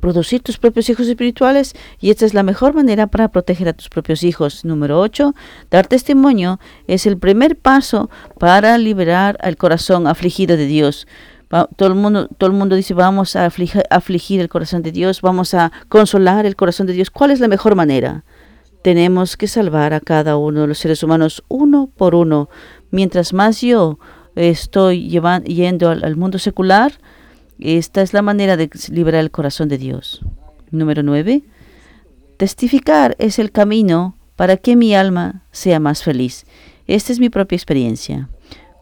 producir 0.00 0.42
tus 0.42 0.58
propios 0.58 0.88
hijos 0.90 1.08
espirituales 1.08 1.74
y 2.00 2.10
esta 2.10 2.26
es 2.26 2.34
la 2.34 2.42
mejor 2.42 2.74
manera 2.74 3.06
para 3.06 3.28
proteger 3.28 3.68
a 3.68 3.72
tus 3.72 3.88
propios 3.88 4.22
hijos. 4.22 4.64
Número 4.64 5.00
8, 5.00 5.34
dar 5.70 5.86
testimonio 5.86 6.60
es 6.86 7.06
el 7.06 7.18
primer 7.18 7.56
paso 7.56 8.10
para 8.38 8.78
liberar 8.78 9.38
al 9.40 9.56
corazón 9.56 10.06
afligido 10.06 10.56
de 10.56 10.66
Dios. 10.66 11.06
Todo 11.76 11.88
el 11.88 11.94
mundo, 11.94 12.28
todo 12.28 12.50
el 12.50 12.56
mundo 12.56 12.74
dice, 12.74 12.94
vamos 12.94 13.36
a 13.36 13.46
afligir, 13.46 14.40
el 14.40 14.48
corazón 14.48 14.82
de 14.82 14.92
Dios, 14.92 15.20
vamos 15.20 15.54
a 15.54 15.70
consolar 15.88 16.46
el 16.46 16.56
corazón 16.56 16.86
de 16.86 16.92
Dios. 16.92 17.10
¿Cuál 17.10 17.30
es 17.30 17.40
la 17.40 17.48
mejor 17.48 17.74
manera? 17.74 18.24
Tenemos 18.82 19.36
que 19.36 19.46
salvar 19.46 19.94
a 19.94 20.00
cada 20.00 20.36
uno 20.36 20.62
de 20.62 20.66
los 20.66 20.78
seres 20.78 21.02
humanos 21.02 21.44
uno 21.48 21.90
por 21.96 22.14
uno. 22.14 22.48
Mientras 22.90 23.32
más 23.32 23.60
yo 23.60 23.98
estoy 24.34 25.08
llevando, 25.08 25.46
yendo 25.48 25.90
al 25.90 26.16
mundo 26.16 26.38
secular, 26.38 26.92
esta 27.58 28.02
es 28.02 28.12
la 28.12 28.22
manera 28.22 28.56
de 28.56 28.68
liberar 28.90 29.20
el 29.20 29.30
corazón 29.30 29.68
de 29.68 29.78
Dios. 29.78 30.22
Número 30.70 31.02
9. 31.02 31.44
Testificar 32.36 33.14
es 33.18 33.38
el 33.38 33.52
camino 33.52 34.16
para 34.34 34.56
que 34.56 34.74
mi 34.74 34.94
alma 34.94 35.44
sea 35.52 35.78
más 35.78 36.02
feliz. 36.02 36.46
Esta 36.86 37.12
es 37.12 37.20
mi 37.20 37.30
propia 37.30 37.56
experiencia. 37.56 38.28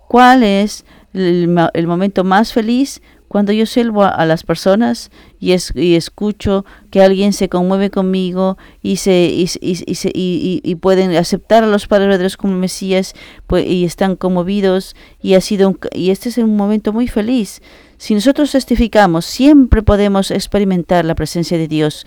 ¿Cuál 0.09 0.43
es 0.43 0.85
el, 1.13 1.87
momento 1.87 2.25
más 2.25 2.53
feliz? 2.53 3.03
Cuando 3.29 3.53
yo 3.53 3.65
salvo 3.65 4.05
a, 4.05 4.27
las 4.27 4.43
personas 4.43 5.11
y, 5.41 5.53
escucho 5.53 6.67
que 6.91 7.03
alguien 7.03 7.33
se 7.33 7.49
conmueve 7.49 7.89
conmigo 7.89 8.59
y, 8.83 8.97
se, 8.97 9.31
y, 9.33 10.75
pueden 10.83 11.17
aceptar 11.17 11.65
a 11.65 11.67
los 11.67 11.87
padres 11.87 12.09
verdaderos 12.09 12.37
como 12.37 12.55
Mesías 12.57 13.15
pues, 13.47 13.67
y 13.67 13.87
están 13.87 14.17
conmovidos 14.17 14.95
y, 15.23 15.33
ha 15.33 15.41
sido 15.41 15.79
y 15.93 16.11
este 16.11 16.29
es 16.29 16.37
un 16.37 16.57
momento 16.57 16.93
muy 16.93 17.09
feliz. 17.09 17.63
Si 17.97 18.15
nosotros 18.15 18.53
testificamos, 18.53 19.25
siempre 19.25 19.81
podemos 19.81 20.31
experimentar 20.31 21.05
la 21.05 21.15
presencia 21.15 21.57
de 21.57 21.69
Dios. 21.69 22.05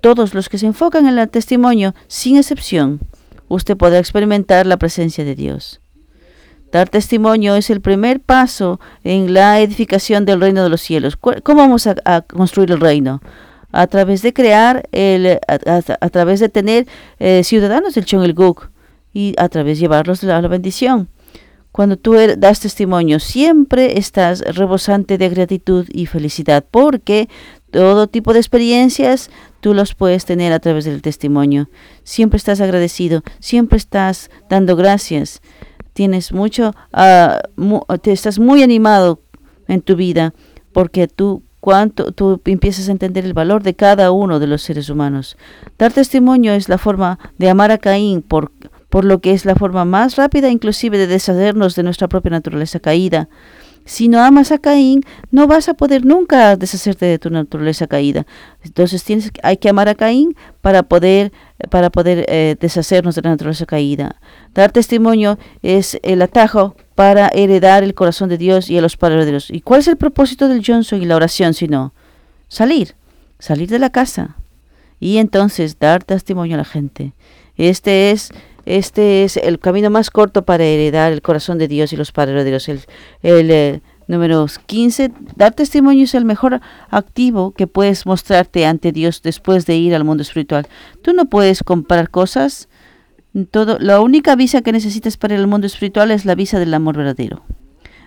Todos 0.00 0.32
los 0.32 0.48
que 0.48 0.58
se 0.58 0.66
enfocan 0.66 1.08
en 1.08 1.18
el 1.18 1.28
testimonio, 1.28 1.94
sin 2.06 2.36
excepción, 2.36 3.00
usted 3.48 3.76
podrá 3.76 3.98
experimentar 3.98 4.66
la 4.66 4.76
presencia 4.76 5.24
de 5.24 5.34
Dios. 5.34 5.80
Dar 6.72 6.88
testimonio 6.88 7.56
es 7.56 7.70
el 7.70 7.80
primer 7.80 8.20
paso 8.20 8.78
en 9.04 9.32
la 9.32 9.60
edificación 9.60 10.24
del 10.24 10.40
reino 10.40 10.62
de 10.62 10.68
los 10.68 10.82
cielos. 10.82 11.16
¿Cómo 11.16 11.60
vamos 11.60 11.86
a, 11.86 12.20
construir 12.22 12.70
el 12.72 12.80
reino? 12.80 13.22
A 13.72 13.86
través 13.86 14.22
de 14.22 14.32
crear, 14.32 14.88
el, 14.92 15.38
a, 15.46 16.10
través 16.10 16.40
de 16.40 16.48
tener 16.48 16.86
eh, 17.18 17.42
ciudadanos 17.44 17.94
del 17.94 18.04
Chong 18.04 18.24
el 18.24 18.34
Guk 18.34 18.70
y 19.12 19.34
a 19.38 19.48
través 19.48 19.78
de 19.78 19.82
llevarlos 19.82 20.22
a 20.24 20.40
la 20.40 20.48
bendición. 20.48 21.08
cuando 21.72 21.96
tú 21.96 22.14
er, 22.14 22.38
das 22.38 22.60
testimonio, 22.60 23.20
siempre 23.20 23.98
estás 23.98 24.40
rebosante 24.40 25.16
de 25.16 25.28
gratitud 25.28 25.86
y 25.92 26.06
felicidad, 26.06 26.64
porque 26.68 27.28
todo 27.70 28.08
tipo 28.08 28.32
de 28.32 28.40
experiencias 28.40 29.30
tú 29.60 29.74
los 29.74 29.94
puedes 29.94 30.24
tener 30.24 30.52
a 30.52 30.58
través 30.58 30.86
del 30.86 31.02
testimonio. 31.02 31.68
Siempre 32.02 32.38
estás 32.38 32.60
agradecido, 32.60 33.22
siempre 33.38 33.76
estás 33.76 34.30
dando 34.48 34.76
gracias. 34.76 35.40
Tienes 35.98 36.32
mucho, 36.32 36.76
uh, 36.92 37.96
te 38.00 38.12
estás 38.12 38.38
muy 38.38 38.62
animado 38.62 39.20
en 39.66 39.80
tu 39.80 39.96
vida 39.96 40.32
porque 40.72 41.08
tú 41.08 41.42
cuánto 41.58 42.12
tú 42.12 42.40
empiezas 42.44 42.88
a 42.88 42.92
entender 42.92 43.24
el 43.24 43.34
valor 43.34 43.64
de 43.64 43.74
cada 43.74 44.12
uno 44.12 44.38
de 44.38 44.46
los 44.46 44.62
seres 44.62 44.90
humanos. 44.90 45.36
Dar 45.76 45.92
testimonio 45.92 46.52
es 46.52 46.68
la 46.68 46.78
forma 46.78 47.18
de 47.38 47.50
amar 47.50 47.72
a 47.72 47.78
Caín 47.78 48.22
por, 48.22 48.52
por 48.88 49.04
lo 49.04 49.20
que 49.20 49.32
es 49.32 49.44
la 49.44 49.56
forma 49.56 49.84
más 49.84 50.14
rápida 50.14 50.50
inclusive 50.50 50.98
de 50.98 51.08
deshacernos 51.08 51.74
de 51.74 51.82
nuestra 51.82 52.06
propia 52.06 52.30
naturaleza 52.30 52.78
caída. 52.78 53.28
Si 53.88 54.08
no 54.08 54.22
amas 54.22 54.52
a 54.52 54.58
Caín, 54.58 55.00
no 55.30 55.46
vas 55.46 55.70
a 55.70 55.74
poder 55.74 56.04
nunca 56.04 56.56
deshacerte 56.56 57.06
de 57.06 57.18
tu 57.18 57.30
naturaleza 57.30 57.86
caída. 57.86 58.26
Entonces 58.62 59.02
tienes, 59.02 59.32
hay 59.42 59.56
que 59.56 59.70
amar 59.70 59.88
a 59.88 59.94
Caín 59.94 60.36
para 60.60 60.82
poder, 60.82 61.32
para 61.70 61.88
poder 61.88 62.26
eh, 62.28 62.54
deshacernos 62.60 63.14
de 63.14 63.22
la 63.22 63.30
naturaleza 63.30 63.64
caída. 63.64 64.20
Dar 64.52 64.72
testimonio 64.72 65.38
es 65.62 65.98
el 66.02 66.20
atajo 66.20 66.76
para 66.94 67.28
heredar 67.28 67.82
el 67.82 67.94
corazón 67.94 68.28
de 68.28 68.36
Dios 68.36 68.68
y 68.68 68.76
a 68.76 68.82
los 68.82 68.98
padres 68.98 69.24
de 69.24 69.30
Dios. 69.30 69.48
¿Y 69.50 69.62
cuál 69.62 69.80
es 69.80 69.88
el 69.88 69.96
propósito 69.96 70.48
del 70.48 70.62
Johnson 70.62 71.00
y 71.00 71.06
la 71.06 71.16
oración 71.16 71.54
sino 71.54 71.94
salir, 72.48 72.94
salir 73.38 73.70
de 73.70 73.78
la 73.78 73.88
casa 73.88 74.36
y 75.00 75.16
entonces 75.16 75.78
dar 75.78 76.04
testimonio 76.04 76.56
a 76.56 76.58
la 76.58 76.66
gente? 76.66 77.14
Este 77.56 78.10
es 78.10 78.32
este 78.68 79.24
es 79.24 79.38
el 79.38 79.58
camino 79.58 79.88
más 79.88 80.10
corto 80.10 80.44
para 80.44 80.62
heredar 80.62 81.10
el 81.10 81.22
corazón 81.22 81.56
de 81.56 81.68
Dios 81.68 81.94
y 81.94 81.96
los 81.96 82.12
padres 82.12 82.44
de 82.44 82.50
Dios. 82.50 82.68
El, 82.68 82.82
el 83.22 83.50
eh, 83.50 83.80
número 84.08 84.44
15, 84.66 85.10
dar 85.36 85.54
testimonio 85.54 86.04
es 86.04 86.14
el 86.14 86.26
mejor 86.26 86.60
activo 86.90 87.52
que 87.52 87.66
puedes 87.66 88.04
mostrarte 88.04 88.66
ante 88.66 88.92
Dios 88.92 89.22
después 89.22 89.64
de 89.64 89.76
ir 89.76 89.94
al 89.94 90.04
mundo 90.04 90.22
espiritual. 90.22 90.68
Tú 91.00 91.14
no 91.14 91.24
puedes 91.24 91.62
comprar 91.62 92.10
cosas. 92.10 92.68
Todo, 93.50 93.78
la 93.78 94.02
única 94.02 94.36
visa 94.36 94.60
que 94.60 94.72
necesitas 94.72 95.16
para 95.16 95.34
al 95.36 95.46
mundo 95.46 95.66
espiritual 95.66 96.10
es 96.10 96.26
la 96.26 96.34
visa 96.34 96.58
del 96.58 96.74
amor 96.74 96.98
verdadero. 96.98 97.44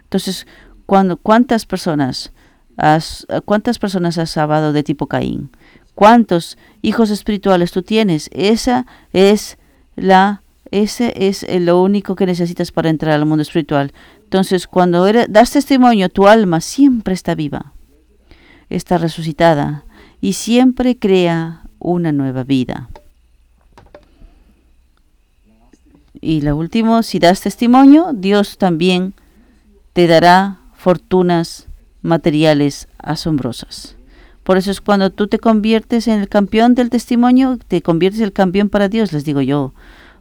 Entonces, 0.03 0.45
cuando, 0.85 1.17
¿cuántas 1.17 1.65
personas 1.65 2.33
has, 2.77 3.25
cuántas 3.45 3.79
personas 3.79 4.19
has 4.19 4.29
salvado 4.29 4.73
de 4.73 4.83
tipo 4.83 5.07
Caín? 5.07 5.49
¿Cuántos 5.95 6.59
hijos 6.83 7.09
espirituales 7.09 7.71
tú 7.71 7.81
tienes? 7.81 8.29
Esa 8.31 8.85
es 9.11 9.57
la 9.95 10.40
ese 10.71 11.13
es 11.17 11.45
lo 11.49 11.81
único 11.81 12.15
que 12.15 12.25
necesitas 12.25 12.71
para 12.71 12.89
entrar 12.89 13.13
al 13.13 13.25
mundo 13.25 13.41
espiritual. 13.41 13.91
Entonces, 14.23 14.67
cuando 14.67 15.05
das 15.27 15.51
testimonio, 15.51 16.07
tu 16.07 16.27
alma 16.27 16.61
siempre 16.61 17.13
está 17.13 17.35
viva, 17.35 17.73
está 18.69 18.97
resucitada 18.97 19.83
y 20.21 20.33
siempre 20.33 20.97
crea 20.97 21.63
una 21.79 22.13
nueva 22.13 22.45
vida. 22.45 22.89
Y 26.21 26.41
lo 26.41 26.55
último, 26.55 27.03
si 27.03 27.19
das 27.19 27.41
testimonio, 27.41 28.11
Dios 28.13 28.57
también 28.57 29.13
te 29.91 30.07
dará 30.07 30.59
fortunas 30.75 31.67
materiales 32.01 32.87
asombrosas. 32.99 33.97
Por 34.43 34.57
eso 34.57 34.71
es 34.71 34.79
cuando 34.79 35.09
tú 35.09 35.27
te 35.27 35.39
conviertes 35.39 36.07
en 36.07 36.19
el 36.19 36.29
campeón 36.29 36.75
del 36.75 36.89
testimonio, 36.89 37.59
te 37.67 37.81
conviertes 37.81 38.21
en 38.21 38.25
el 38.25 38.33
campeón 38.33 38.69
para 38.69 38.87
Dios, 38.87 39.11
les 39.11 39.25
digo 39.25 39.41
yo 39.41 39.73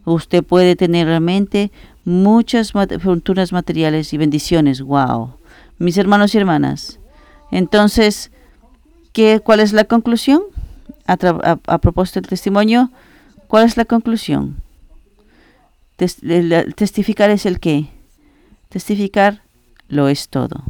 usted 0.05 0.45
puede 0.45 0.77
tener 0.77 1.07
realmente 1.07 1.71
muchas 2.05 2.73
fortunas 2.73 3.53
materiales 3.53 4.13
y 4.13 4.19
bendiciones. 4.19 4.83
¡Wow! 4.83 5.35
Mis 5.79 5.97
hermanos 5.99 6.35
y 6.35 6.39
hermanas. 6.39 6.99
Entonces, 7.51 8.31
¿qué, 9.13 9.41
¿cuál 9.41 9.61
es 9.61 9.73
la 9.73 9.85
conclusión? 9.85 10.43
A, 11.07 11.79
propósito 11.79 12.21
del 12.21 12.29
testimonio, 12.29 12.91
¿cuál 13.49 13.65
es 13.65 13.77
la 13.77 13.85
conclusión? 13.85 14.57
testificar 15.97 17.29
es 17.29 17.45
el 17.45 17.61
qué? 17.61 17.89
Testificar 18.71 19.43
lo 19.89 20.09
es 20.09 20.29
todo. 20.29 20.63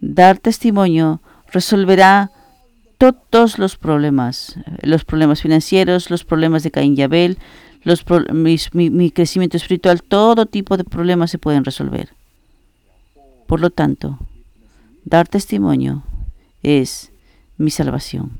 Dar 0.00 0.38
testimonio 0.38 1.20
resolverá 1.50 2.30
todos 2.98 3.58
los 3.58 3.76
problemas, 3.76 4.56
los 4.82 5.04
problemas 5.04 5.42
financieros, 5.42 6.10
los 6.10 6.24
problemas 6.24 6.62
de 6.62 6.70
Caín 6.70 6.94
y 6.96 7.02
Abel, 7.02 7.38
los 7.82 8.04
mi, 8.32 9.10
crecimiento 9.10 9.56
espiritual, 9.56 10.02
todo 10.02 10.46
tipo 10.46 10.76
de 10.76 10.84
problemas 10.84 11.30
se 11.30 11.38
pueden 11.38 11.64
resolver. 11.64 12.10
Por 13.46 13.60
lo 13.60 13.70
tanto, 13.70 14.18
dar 15.04 15.28
testimonio 15.28 16.02
es 16.62 17.12
mi 17.58 17.70
salvación. 17.70 18.38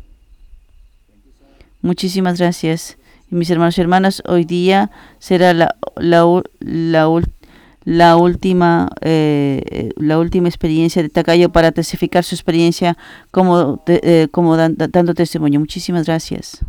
Muchísimas 1.80 2.38
gracias. 2.38 2.96
mis 3.30 3.50
hermanos 3.50 3.78
y 3.78 3.80
hermanas, 3.82 4.22
hoy 4.26 4.44
día 4.44 4.90
será 5.20 5.52
la, 5.54 5.76
la, 5.96 6.24
la, 6.58 7.08
la 7.86 8.16
última, 8.16 8.90
eh, 9.00 9.92
la 9.96 10.18
última 10.18 10.48
experiencia 10.48 11.02
de 11.02 11.08
Takayo 11.08 11.50
para 11.52 11.70
testificar 11.70 12.24
su 12.24 12.34
experiencia 12.34 12.98
como, 13.30 13.82
eh, 13.86 14.26
como 14.32 14.56
dando 14.56 15.14
testimonio. 15.14 15.60
Muchísimas 15.60 16.04
gracias. 16.04 16.64